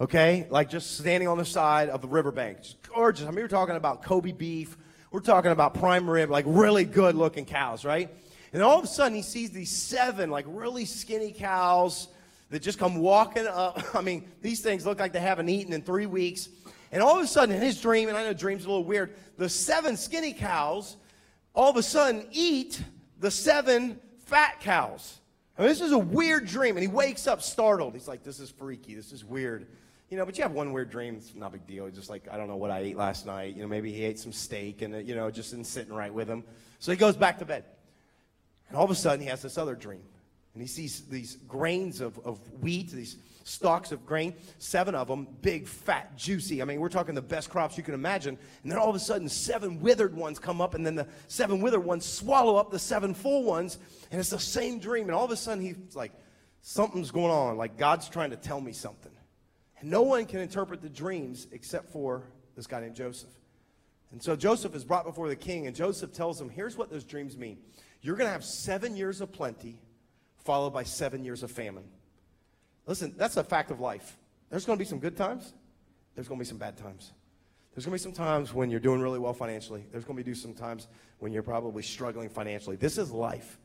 [0.00, 0.46] Okay?
[0.50, 2.62] Like just standing on the side of the riverbank.
[2.62, 3.26] Just gorgeous.
[3.26, 4.76] I mean, we're talking about Kobe beef.
[5.10, 8.10] We're talking about prime rib, like really good looking cows, right?
[8.52, 12.08] And all of a sudden he sees these seven, like really skinny cows
[12.50, 13.82] that just come walking up.
[13.94, 16.48] I mean, these things look like they haven't eaten in three weeks.
[16.92, 18.84] And all of a sudden, in his dream, and I know dreams are a little
[18.84, 20.96] weird, the seven skinny cows
[21.54, 22.82] all of a sudden eat
[23.18, 25.18] the seven fat cows.
[25.58, 26.76] I mean, this is a weird dream.
[26.76, 27.94] And he wakes up startled.
[27.94, 28.94] He's like, this is freaky.
[28.94, 29.66] This is weird.
[30.08, 31.16] You know, but you have one weird dream.
[31.16, 31.86] It's not a big deal.
[31.86, 33.54] It's just like, I don't know what I ate last night.
[33.54, 36.12] You know, maybe he ate some steak and, uh, you know, just isn't sitting right
[36.12, 36.44] with him.
[36.78, 37.64] So he goes back to bed.
[38.70, 40.02] And all of a sudden, he has this other dream.
[40.54, 45.26] And he sees these grains of, of wheat, these stalks of grain, seven of them,
[45.42, 46.62] big, fat, juicy.
[46.62, 48.38] I mean, we're talking the best crops you can imagine.
[48.62, 51.60] And then all of a sudden, seven withered ones come up, and then the seven
[51.60, 53.78] withered ones swallow up the seven full ones.
[54.10, 55.06] And it's the same dream.
[55.06, 56.12] And all of a sudden, he's like,
[56.62, 57.56] something's going on.
[57.56, 59.12] Like God's trying to tell me something.
[59.80, 62.24] And no one can interpret the dreams except for
[62.56, 63.30] this guy named Joseph.
[64.12, 67.04] And so Joseph is brought before the king, and Joseph tells him, here's what those
[67.04, 67.58] dreams mean.
[68.02, 69.78] You're going to have seven years of plenty,
[70.44, 71.84] followed by seven years of famine.
[72.86, 74.16] Listen, that's a fact of life.
[74.48, 75.52] There's going to be some good times.
[76.14, 77.12] There's going to be some bad times.
[77.74, 79.84] There's going to be some times when you're doing really well financially.
[79.92, 80.88] There's going to be some times
[81.18, 82.76] when you're probably struggling financially.
[82.76, 83.58] This is life.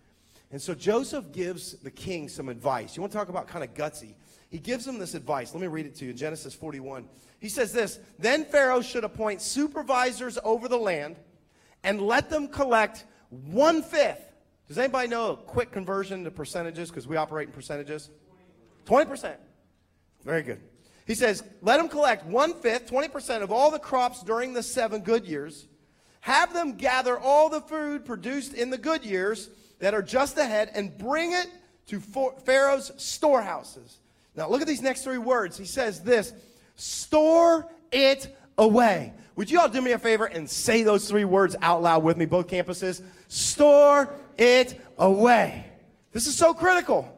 [0.51, 2.95] And so Joseph gives the king some advice.
[2.95, 4.13] You want to talk about kind of gutsy?
[4.49, 5.53] He gives him this advice.
[5.53, 6.13] Let me read it to you.
[6.13, 7.07] Genesis 41.
[7.39, 11.15] He says this Then Pharaoh should appoint supervisors over the land
[11.83, 13.05] and let them collect
[13.51, 14.21] one fifth.
[14.67, 16.89] Does anybody know a quick conversion to percentages?
[16.89, 18.09] Because we operate in percentages.
[18.85, 19.35] 20%.
[20.23, 20.61] Very good.
[21.05, 25.01] He says, let them collect one fifth, 20% of all the crops during the seven
[25.01, 25.67] good years.
[26.21, 30.71] Have them gather all the food produced in the good years that are just ahead
[30.73, 31.47] and bring it
[31.87, 31.99] to
[32.43, 33.99] Pharaoh's storehouses.
[34.35, 35.57] Now, look at these next three words.
[35.57, 36.33] He says this
[36.75, 39.13] store it away.
[39.35, 42.17] Would you all do me a favor and say those three words out loud with
[42.17, 43.01] me, both campuses?
[43.27, 45.65] Store it away.
[46.11, 47.11] This is so critical.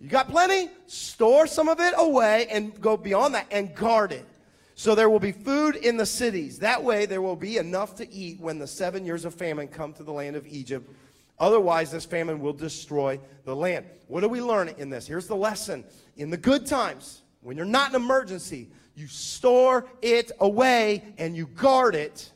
[0.00, 0.70] You got plenty?
[0.86, 4.26] Store some of it away and go beyond that and guard it.
[4.74, 6.58] So there will be food in the cities.
[6.58, 9.92] That way, there will be enough to eat when the seven years of famine come
[9.92, 10.90] to the land of Egypt.
[11.38, 13.84] Otherwise, this famine will destroy the land.
[14.08, 15.06] What do we learn in this?
[15.06, 15.84] Here's the lesson.
[16.16, 21.46] In the good times, when you're not in emergency, you store it away and you
[21.46, 22.30] guard it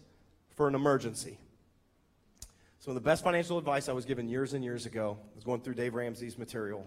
[0.54, 1.38] for an emergency.
[2.86, 5.60] Of the best financial advice I was given years and years ago I was going
[5.60, 6.86] through Dave Ramsey's material.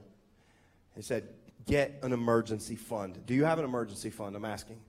[0.96, 1.28] He said,
[1.66, 3.20] Get an emergency fund.
[3.26, 4.34] Do you have an emergency fund?
[4.38, 4.80] I'm asking.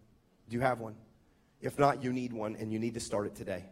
[0.48, 0.94] Do you have one?
[1.60, 3.64] If not, you need one and you need to start it today.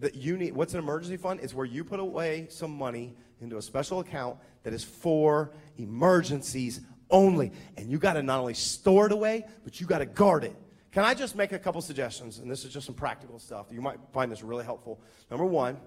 [0.00, 1.38] That you need what's an emergency fund?
[1.38, 6.80] Is where you put away some money into a special account that is for emergencies
[7.12, 7.52] only.
[7.76, 10.56] And you got to not only store it away, but you got to guard it.
[10.90, 12.38] Can I just make a couple suggestions?
[12.38, 13.66] And this is just some practical stuff.
[13.70, 15.00] You might find this really helpful.
[15.30, 15.78] Number one,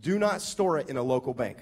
[0.00, 1.58] do not store it in a local bank.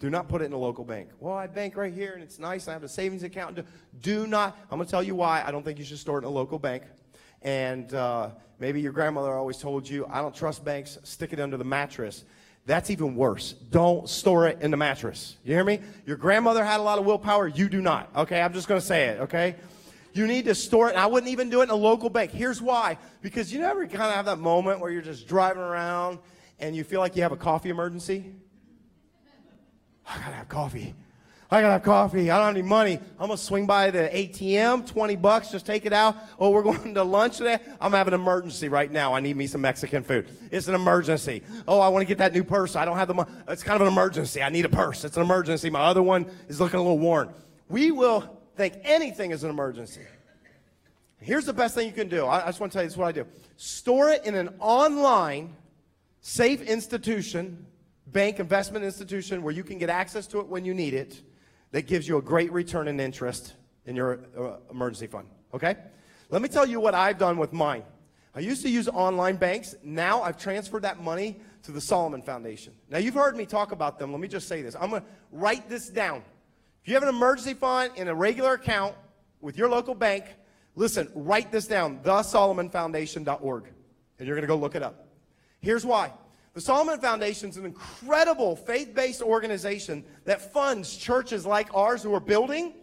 [0.00, 1.10] Do not put it in a local bank.
[1.20, 2.66] Well, I bank right here and it's nice.
[2.68, 3.60] I have a savings account.
[4.00, 6.22] Do not, I'm going to tell you why I don't think you should store it
[6.22, 6.84] in a local bank.
[7.42, 11.58] And uh, maybe your grandmother always told you, I don't trust banks, stick it under
[11.58, 12.24] the mattress.
[12.70, 13.54] That's even worse.
[13.72, 15.36] Don't store it in the mattress.
[15.42, 15.80] You hear me?
[16.06, 17.48] Your grandmother had a lot of willpower.
[17.48, 18.08] You do not.
[18.14, 18.40] Okay?
[18.40, 19.22] I'm just going to say it.
[19.22, 19.56] Okay?
[20.12, 20.90] You need to store it.
[20.90, 22.30] And I wouldn't even do it in a local bank.
[22.30, 22.96] Here's why.
[23.22, 26.20] Because you never kind of have that moment where you're just driving around
[26.60, 28.26] and you feel like you have a coffee emergency.
[30.08, 30.94] I gotta have coffee.
[31.52, 32.30] I gotta have coffee.
[32.30, 33.00] I don't have any money.
[33.18, 36.16] I'm gonna swing by the ATM, 20 bucks, just take it out.
[36.38, 37.58] Oh, we're going to lunch today.
[37.80, 39.14] I'm having an emergency right now.
[39.14, 40.28] I need me some Mexican food.
[40.52, 41.42] It's an emergency.
[41.66, 42.76] Oh, I want to get that new purse.
[42.76, 43.30] I don't have the money.
[43.48, 44.42] It's kind of an emergency.
[44.42, 45.04] I need a purse.
[45.04, 45.70] It's an emergency.
[45.70, 47.30] My other one is looking a little worn.
[47.68, 50.02] We will think anything is an emergency.
[51.18, 52.26] Here's the best thing you can do.
[52.26, 53.26] I, I just want to tell you this is what I do.
[53.56, 55.56] Store it in an online,
[56.20, 57.66] safe institution
[58.06, 61.22] bank investment institution where you can get access to it when you need it
[61.72, 63.54] that gives you a great return in interest
[63.86, 65.28] in your uh, emergency fund.
[65.54, 65.76] Okay?
[66.30, 67.84] Let me tell you what I've done with mine.
[68.34, 69.74] I used to use online banks.
[69.82, 72.72] Now I've transferred that money to the Solomon Foundation.
[72.88, 74.12] Now you've heard me talk about them.
[74.12, 74.76] Let me just say this.
[74.80, 76.22] I'm going to write this down.
[76.82, 78.94] If you have an emergency fund in a regular account
[79.40, 80.24] with your local bank,
[80.76, 83.64] listen, write this down, thesolomonfoundation.org.
[84.18, 85.08] And you're going to go look it up.
[85.60, 86.12] Here's why.
[86.52, 92.12] The Solomon Foundation is an incredible faith based organization that funds churches like ours who
[92.14, 92.74] are building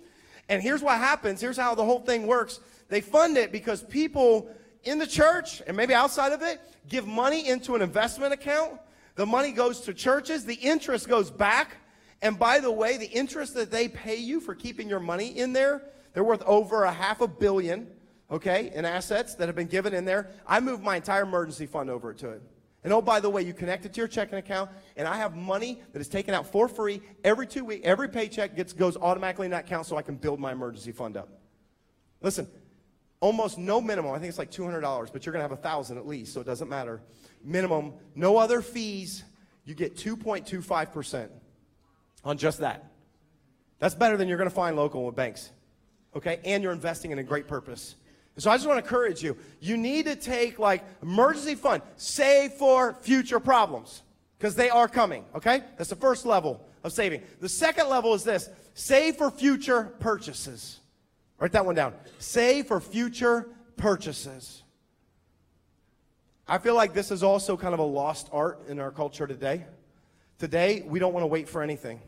[0.49, 1.41] And here's what happens.
[1.41, 2.59] Here's how the whole thing works.
[2.89, 4.49] They fund it because people
[4.84, 8.80] in the church and maybe outside of it give money into an investment account.
[9.15, 10.45] The money goes to churches.
[10.45, 11.78] The interest goes back.
[12.22, 15.53] And by the way, the interest that they pay you for keeping your money in
[15.53, 17.88] there, they're worth over a half a billion,
[18.32, 20.32] okay, in assets that have been given in there.
[20.47, 22.41] I moved my entire emergency fund over to it.
[22.88, 25.35] And oh, by the way, you connect it to your checking account, and I have
[25.35, 27.85] money that is taken out for free every two weeks.
[27.85, 31.17] Every paycheck gets goes automatically in that account, so I can build my emergency fund
[31.17, 31.27] up.
[32.21, 32.47] Listen,
[33.19, 34.13] almost no minimum.
[34.13, 36.33] I think it's like two hundred dollars, but you're gonna have a thousand at least,
[36.33, 37.01] so it doesn't matter.
[37.43, 39.25] Minimum, no other fees.
[39.65, 41.29] You get two point two five percent
[42.23, 42.89] on just that.
[43.79, 45.51] That's better than you're gonna find local with banks.
[46.15, 47.95] Okay, and you're investing in a great purpose.
[48.38, 49.35] So I just want to encourage you.
[49.59, 54.03] You need to take like emergency fund, save for future problems
[54.38, 55.25] because they are coming.
[55.35, 55.63] Okay?
[55.77, 57.23] That's the first level of saving.
[57.39, 60.79] The second level is this save for future purchases.
[61.39, 61.93] Write that one down.
[62.19, 64.63] Save for future purchases.
[66.47, 69.65] I feel like this is also kind of a lost art in our culture today.
[70.38, 71.99] Today, we don't want to wait for anything,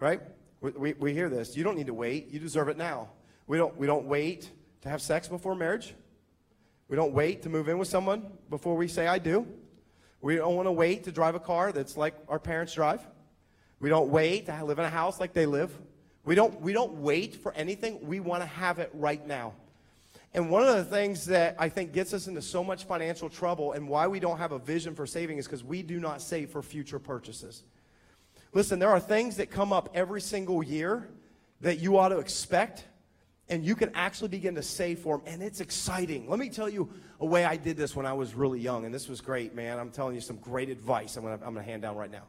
[0.00, 0.20] right?
[0.60, 1.56] We, we, we hear this.
[1.56, 2.28] You don't need to wait.
[2.30, 3.08] You deserve it now.
[3.46, 4.50] We don't, we don't wait
[4.82, 5.94] to have sex before marriage.
[6.88, 9.46] We don't wait to move in with someone before we say, I do.
[10.20, 13.06] We don't want to wait to drive a car that's like our parents drive.
[13.80, 15.72] We don't wait to live in a house like they live.
[16.24, 18.06] We don't, we don't wait for anything.
[18.06, 19.54] We want to have it right now.
[20.34, 23.72] And one of the things that I think gets us into so much financial trouble
[23.72, 26.50] and why we don't have a vision for saving is because we do not save
[26.50, 27.64] for future purchases.
[28.52, 31.08] Listen, there are things that come up every single year
[31.60, 32.84] that you ought to expect
[33.50, 36.28] and you can actually begin to save for them, and it's exciting.
[36.28, 36.88] Let me tell you
[37.20, 39.78] a way I did this when I was really young, and this was great, man.
[39.78, 42.24] I'm telling you some great advice I'm gonna, I'm gonna hand down right now.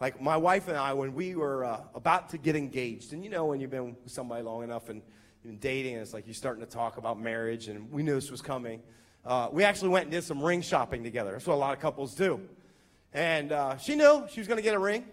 [0.00, 3.30] Like my wife and I, when we were uh, about to get engaged, and you
[3.30, 5.02] know when you've been with somebody long enough and
[5.42, 8.14] you've been dating, and it's like you're starting to talk about marriage, and we knew
[8.14, 8.82] this was coming.
[9.24, 11.32] Uh, we actually went and did some ring shopping together.
[11.32, 12.40] That's what a lot of couples do.
[13.12, 15.04] And uh, she knew she was going to get a ring.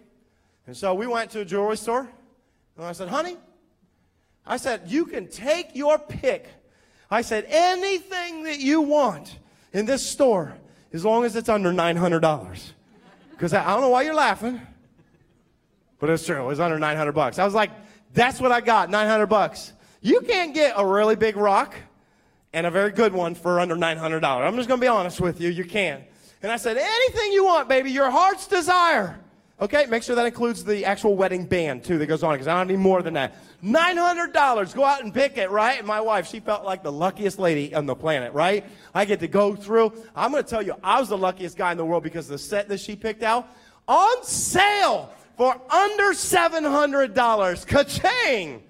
[0.66, 2.08] And so we went to a jewelry store.
[2.76, 3.36] And I said, honey,
[4.46, 6.48] I said, You can take your pick.
[7.10, 9.38] I said, Anything that you want
[9.72, 10.56] in this store,
[10.92, 12.72] as long as it's under $900.
[13.30, 14.60] Because I, I don't know why you're laughing,
[15.98, 16.42] but it's true.
[16.42, 17.38] It was under 900 bucks.
[17.38, 17.70] I was like,
[18.12, 19.72] That's what I got, 900 bucks.
[20.00, 21.74] You can't get a really big rock
[22.52, 24.22] and a very good one for under $900.
[24.22, 25.48] I'm just going to be honest with you.
[25.48, 26.04] You can.
[26.42, 29.18] And I said, Anything you want, baby, your heart's desire.
[29.60, 32.58] Okay, make sure that includes the actual wedding band too that goes on because I
[32.58, 33.36] don't need more than that.
[33.62, 34.74] $900.
[34.74, 35.84] Go out and pick it, right?
[35.84, 38.64] My wife, she felt like the luckiest lady on the planet, right?
[38.92, 39.92] I get to go through.
[40.16, 42.36] I'm going to tell you, I was the luckiest guy in the world because the
[42.36, 43.48] set that she picked out
[43.86, 47.66] on sale for under $700.
[47.66, 48.62] Ka-ching!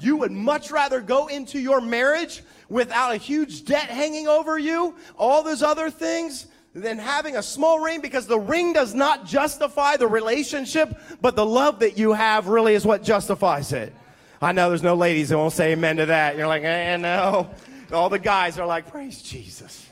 [0.00, 4.96] You would much rather go into your marriage without a huge debt hanging over you,
[5.16, 9.96] all those other things, than having a small ring because the ring does not justify
[9.96, 13.92] the relationship, but the love that you have really is what justifies it.
[14.40, 16.36] I know there's no ladies that won't say amen to that.
[16.36, 17.50] You're like, eh, no.
[17.92, 19.86] All the guys are like, praise Jesus.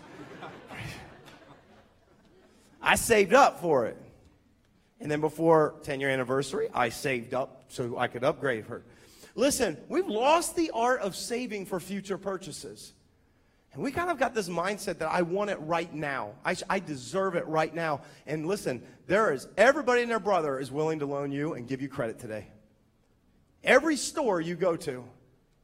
[2.81, 3.97] I saved up for it.
[5.01, 8.85] And then before 10 year anniversary, I saved up so I could upgrade her.
[9.35, 12.95] Listen, we've lost the art of saving for future purchases.
[13.79, 16.33] And we kind of got this mindset that I want it right now.
[16.45, 18.01] I, I deserve it right now.
[18.27, 21.81] And listen, there is everybody and their brother is willing to loan you and give
[21.81, 22.49] you credit today.
[23.63, 25.05] Every store you go to,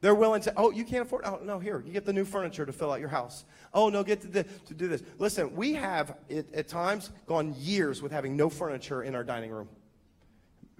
[0.01, 2.65] they're willing to, oh, you can't afford, oh, no, here, you get the new furniture
[2.65, 3.45] to fill out your house.
[3.73, 5.03] Oh, no, get to, the, to do this.
[5.19, 9.51] Listen, we have, it, at times, gone years with having no furniture in our dining
[9.51, 9.69] room.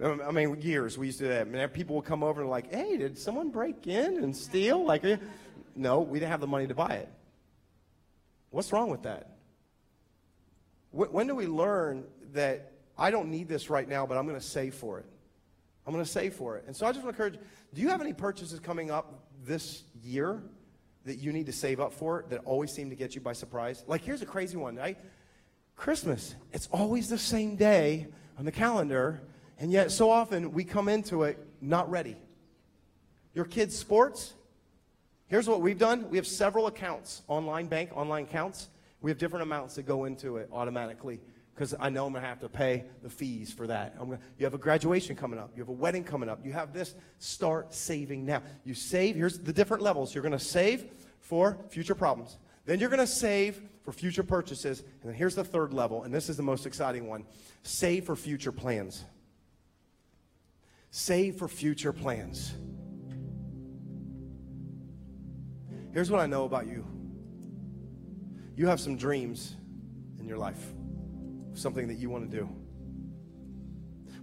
[0.01, 1.47] Um, I mean, years we used to do that.
[1.47, 4.85] And people would come over and like, hey, did someone break in and steal?
[4.85, 5.17] Like, eh,
[5.75, 7.09] no, we didn't have the money to buy it.
[8.55, 9.31] What's wrong with that?
[10.91, 14.45] When do we learn that I don't need this right now, but I'm going to
[14.45, 15.05] save for it?
[15.85, 16.63] I'm going to save for it.
[16.65, 19.83] And so I just want to encourage do you have any purchases coming up this
[20.01, 20.41] year
[21.03, 23.83] that you need to save up for that always seem to get you by surprise?
[23.87, 24.97] Like, here's a crazy one, right?
[25.75, 26.33] Christmas.
[26.53, 28.07] It's always the same day
[28.39, 29.21] on the calendar,
[29.59, 32.15] and yet so often we come into it not ready.
[33.33, 34.33] Your kids' sports,
[35.27, 36.09] Here's what we've done.
[36.09, 38.69] We have several accounts, online bank, online accounts.
[39.01, 41.19] We have different amounts that go into it automatically
[41.53, 43.97] because I know I'm going to have to pay the fees for that.
[43.97, 45.51] Gonna, you have a graduation coming up.
[45.55, 46.45] You have a wedding coming up.
[46.45, 46.95] You have this.
[47.17, 48.43] Start saving now.
[48.65, 49.15] You save.
[49.15, 50.13] Here's the different levels.
[50.13, 50.85] You're going to save
[51.21, 52.37] for future problems.
[52.65, 54.81] Then you're going to save for future purchases.
[54.81, 57.25] And then here's the third level, and this is the most exciting one
[57.63, 59.05] save for future plans.
[60.91, 62.53] Save for future plans.
[65.95, 66.85] Here's what I know about you
[68.57, 69.55] you have some dreams
[70.19, 70.73] in your life,
[71.53, 72.49] something that you want to do.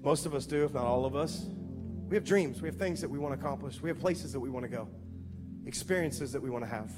[0.02, 1.46] Most of us do, if not all of us.
[2.08, 4.40] We have dreams, we have things that we want to accomplish, we have places that
[4.40, 4.86] we want to go,
[5.64, 6.92] experiences that we want to have.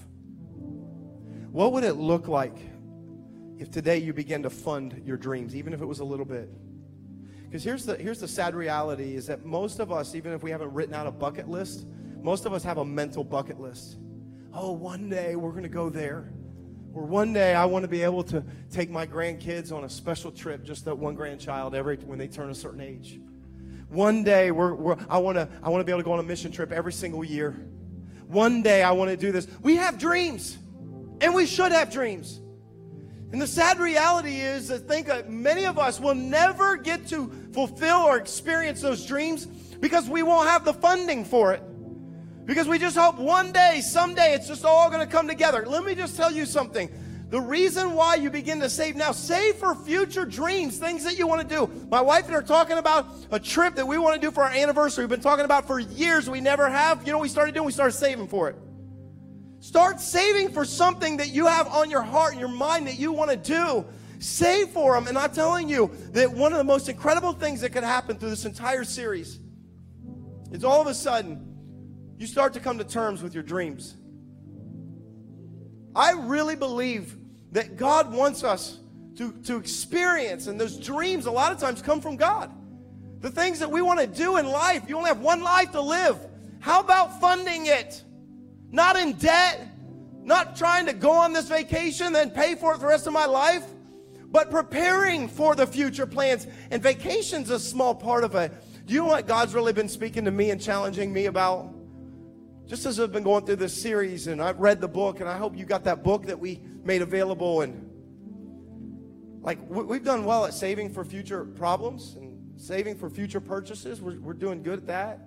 [1.52, 2.56] What would it look like
[3.58, 6.50] if today you began to fund your dreams, even if it was a little bit?
[7.44, 10.50] Because here's the, here's the sad reality is that most of us, even if we
[10.50, 11.86] haven't written out a bucket list,
[12.20, 13.98] most of us have a mental bucket list.
[14.56, 16.32] Oh, one day we're going to go there.
[16.92, 20.30] Or one day I want to be able to take my grandkids on a special
[20.30, 23.18] trip, just that one grandchild every when they turn a certain age.
[23.88, 26.20] One day we're, we're, I want to I want to be able to go on
[26.20, 27.50] a mission trip every single year.
[28.28, 29.48] One day I want to do this.
[29.60, 30.56] We have dreams,
[31.20, 32.40] and we should have dreams.
[33.32, 37.28] And the sad reality is that think that many of us will never get to
[37.52, 41.60] fulfill or experience those dreams because we won't have the funding for it.
[42.44, 45.64] Because we just hope one day, someday, it's just all going to come together.
[45.66, 46.90] Let me just tell you something.
[47.30, 51.26] The reason why you begin to save now, save for future dreams, things that you
[51.26, 51.86] want to do.
[51.90, 54.44] My wife and I are talking about a trip that we want to do for
[54.44, 55.04] our anniversary.
[55.04, 56.28] We've been talking about for years.
[56.28, 57.06] We never have.
[57.06, 57.66] You know we started doing?
[57.66, 58.56] We started saving for it.
[59.60, 63.30] Start saving for something that you have on your heart your mind that you want
[63.30, 63.86] to do.
[64.18, 65.06] Save for them.
[65.06, 68.30] And I'm telling you that one of the most incredible things that could happen through
[68.30, 69.40] this entire series
[70.52, 71.53] is all of a sudden
[72.18, 73.96] you start to come to terms with your dreams.
[75.94, 77.16] I really believe
[77.52, 78.78] that God wants us
[79.16, 82.50] to, to experience, and those dreams a lot of times come from God.
[83.20, 85.80] The things that we want to do in life, you only have one life to
[85.80, 86.18] live.
[86.60, 88.02] How about funding it?
[88.70, 89.68] Not in debt,
[90.22, 93.26] not trying to go on this vacation, then pay for it the rest of my
[93.26, 93.64] life,
[94.30, 96.46] but preparing for the future plans.
[96.70, 98.52] And vacation's a small part of it.
[98.86, 101.72] Do you know what God's really been speaking to me and challenging me about?
[102.66, 105.36] Just as I've been going through this series and I've read the book, and I
[105.36, 107.60] hope you got that book that we made available.
[107.60, 107.90] And
[109.42, 114.00] like we've done well at saving for future problems and saving for future purchases.
[114.00, 115.20] We're, we're doing good at that.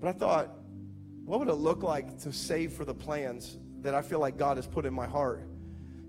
[0.00, 0.50] But I thought,
[1.24, 4.58] what would it look like to save for the plans that I feel like God
[4.58, 5.40] has put in my heart?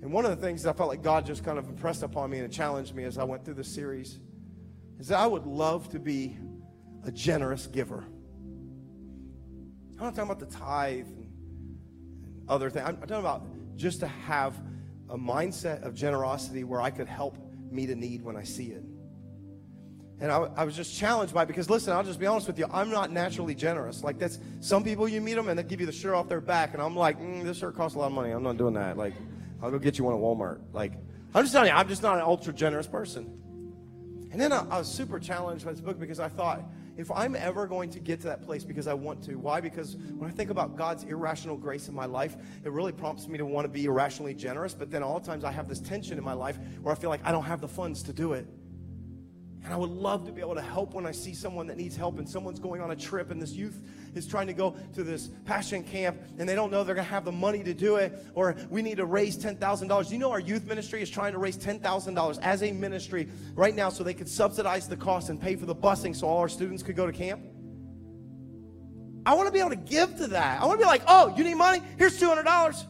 [0.04, 2.30] And one of the things that I felt like God just kind of impressed upon
[2.30, 4.20] me and challenged me as I went through this series
[5.00, 6.38] is that I would love to be
[7.04, 8.06] a generous giver.
[9.98, 11.28] I'm not talking about the tithe and,
[12.24, 12.86] and other things.
[12.88, 13.46] I'm, I'm talking about
[13.76, 14.54] just to have
[15.10, 17.38] a mindset of generosity where I could help
[17.72, 18.84] meet a need when I see it.
[20.20, 22.58] And I, I, was just challenged by it because listen, I'll just be honest with
[22.58, 22.66] you.
[22.72, 24.04] I'm not naturally generous.
[24.04, 26.42] Like that's some people you meet them and they give you the shirt off their
[26.42, 28.32] back, and I'm like, mm, this shirt costs a lot of money.
[28.32, 28.98] I'm not doing that.
[28.98, 29.14] Like,
[29.62, 30.60] I'll go get you one at Walmart.
[30.74, 30.94] Like,
[31.36, 33.32] I'm just telling you, I'm just not an ultra generous person.
[34.32, 36.64] And then I, I was super challenged by this book because I thought,
[36.98, 39.36] if I'm ever going to get to that place because I want to.
[39.36, 39.62] Why?
[39.62, 43.38] Because when I think about God's irrational grace in my life, it really prompts me
[43.38, 44.74] to want to be irrationally generous.
[44.74, 47.12] But then all the times I have this tension in my life where I feel
[47.12, 48.48] like I don't have the funds to do it.
[49.64, 51.96] And I would love to be able to help when I see someone that needs
[51.96, 53.82] help and someone's going on a trip and this youth
[54.18, 57.12] is trying to go to this passion camp and they don't know they're going to
[57.12, 60.12] have the money to do it or we need to raise $10,000.
[60.12, 63.90] You know our youth ministry is trying to raise $10,000 as a ministry right now
[63.90, 66.84] so they could subsidize the cost and pay for the busing so all our students
[66.84, 67.42] could go to camp?
[69.26, 70.62] I want to be able to give to that.
[70.62, 71.82] I want to be like, oh, you need money?
[71.98, 72.86] Here's $200.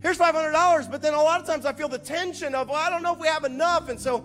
[0.00, 0.90] Here's $500.
[0.90, 3.12] But then a lot of times I feel the tension of, well, I don't know
[3.12, 3.88] if we have enough.
[3.88, 4.24] And so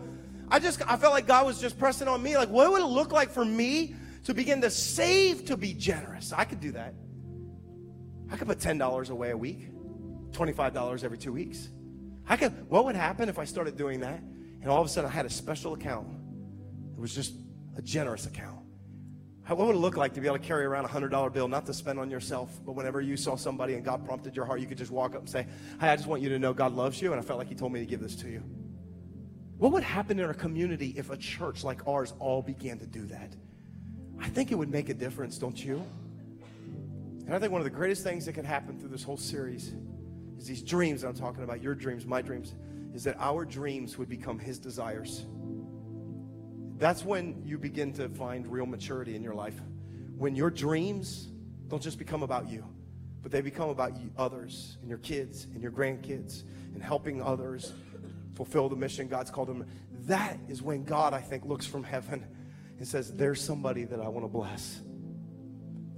[0.49, 2.37] I just, I felt like God was just pressing on me.
[2.37, 6.33] Like, what would it look like for me to begin to save to be generous?
[6.33, 6.93] I could do that.
[8.31, 9.69] I could put $10 away a week,
[10.31, 11.69] $25 every two weeks.
[12.27, 14.21] I could, what would happen if I started doing that?
[14.61, 16.07] And all of a sudden I had a special account.
[16.95, 17.33] It was just
[17.77, 18.59] a generous account.
[19.43, 21.47] How, what would it look like to be able to carry around a $100 bill,
[21.47, 24.61] not to spend on yourself, but whenever you saw somebody and God prompted your heart,
[24.61, 25.47] you could just walk up and say,
[25.79, 27.55] Hey, I just want you to know God loves you, and I felt like He
[27.55, 28.43] told me to give this to you.
[29.57, 33.05] What would happen in our community if a church like ours all began to do
[33.07, 33.35] that?
[34.21, 35.83] I think it would make a difference, don't you?
[37.25, 39.73] And I think one of the greatest things that can happen through this whole series
[40.37, 42.53] is these dreams I'm talking about, your dreams, my dreams,
[42.93, 45.25] is that our dreams would become His desires.
[46.77, 49.59] That's when you begin to find real maturity in your life.
[50.17, 51.29] When your dreams
[51.67, 52.63] don't just become about you,
[53.23, 56.43] but they become about you, others and your kids and your grandkids
[56.73, 57.73] and helping others
[58.35, 59.65] fulfill the mission God's called them.
[60.05, 62.25] That is when God, I think, looks from heaven
[62.81, 64.81] and says, There's somebody that I want to bless.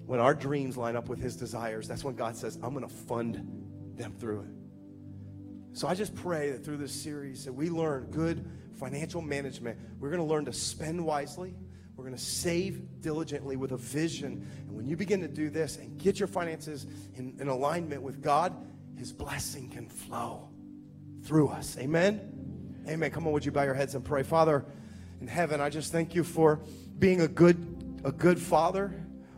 [0.05, 2.93] When our dreams line up with his desires, that's when God says, I'm going to
[2.93, 5.77] fund them through it.
[5.77, 9.79] So I just pray that through this series that we learn good financial management.
[9.97, 11.55] We're going to learn to spend wisely.
[11.95, 14.45] We're going to save diligently with a vision.
[14.67, 18.21] And when you begin to do this and get your finances in, in alignment with
[18.21, 18.53] God,
[18.97, 20.49] His blessing can flow
[21.23, 21.77] through us.
[21.79, 22.83] Amen?
[22.89, 23.09] Amen.
[23.09, 24.23] Come on, would you bow your heads and pray?
[24.23, 24.65] Father
[25.23, 26.59] in heaven, I just thank you for
[26.99, 28.93] being a good, a good father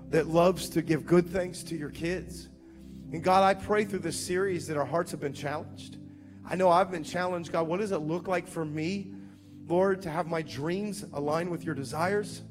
[0.10, 2.50] that loves to give good things to your kids.
[3.12, 5.98] And God, I pray through this series that our hearts have been challenged.
[6.44, 7.52] I know I've been challenged.
[7.52, 9.12] God, what does it look like for me,
[9.68, 12.42] Lord, to have my dreams align with your desires?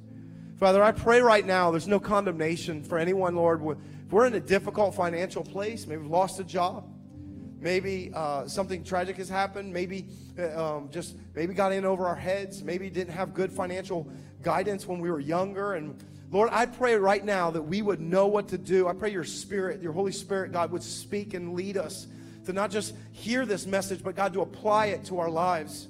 [0.60, 3.60] Father, I pray right now there's no condemnation for anyone, Lord.
[4.06, 6.88] If we're in a difficult financial place, maybe we've lost a job,
[7.64, 10.04] maybe uh, something tragic has happened, maybe
[10.38, 14.06] uh, um, just maybe got in over our heads, maybe didn't have good financial
[14.42, 15.98] guidance when we were younger, and
[16.30, 18.88] Lord, I pray right now that we would know what to do.
[18.88, 22.08] I pray your Spirit, your Holy Spirit, God, would speak and lead us
[22.46, 25.86] to not just hear this message, but God, to apply it to our lives.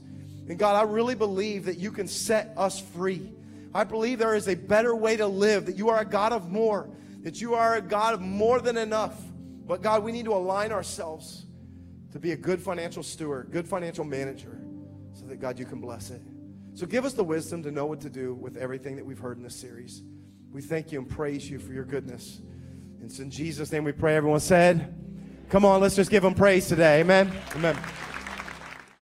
[0.48, 3.32] And God, I really believe that you can set us free.
[3.74, 6.52] I believe there is a better way to live, that you are a God of
[6.52, 6.90] more,
[7.22, 9.18] that you are a God of more than enough.
[9.66, 11.43] But God, we need to align ourselves
[12.14, 14.56] to be a good financial steward, good financial manager,
[15.14, 16.22] so that God, you can bless it.
[16.72, 19.36] So give us the wisdom to know what to do with everything that we've heard
[19.36, 20.04] in this series.
[20.52, 22.40] We thank you and praise you for your goodness.
[23.00, 24.14] And it's in Jesus' name we pray.
[24.14, 24.94] Everyone said,
[25.50, 27.00] Come on, let's just give him praise today.
[27.00, 27.32] Amen.
[27.56, 27.76] Amen.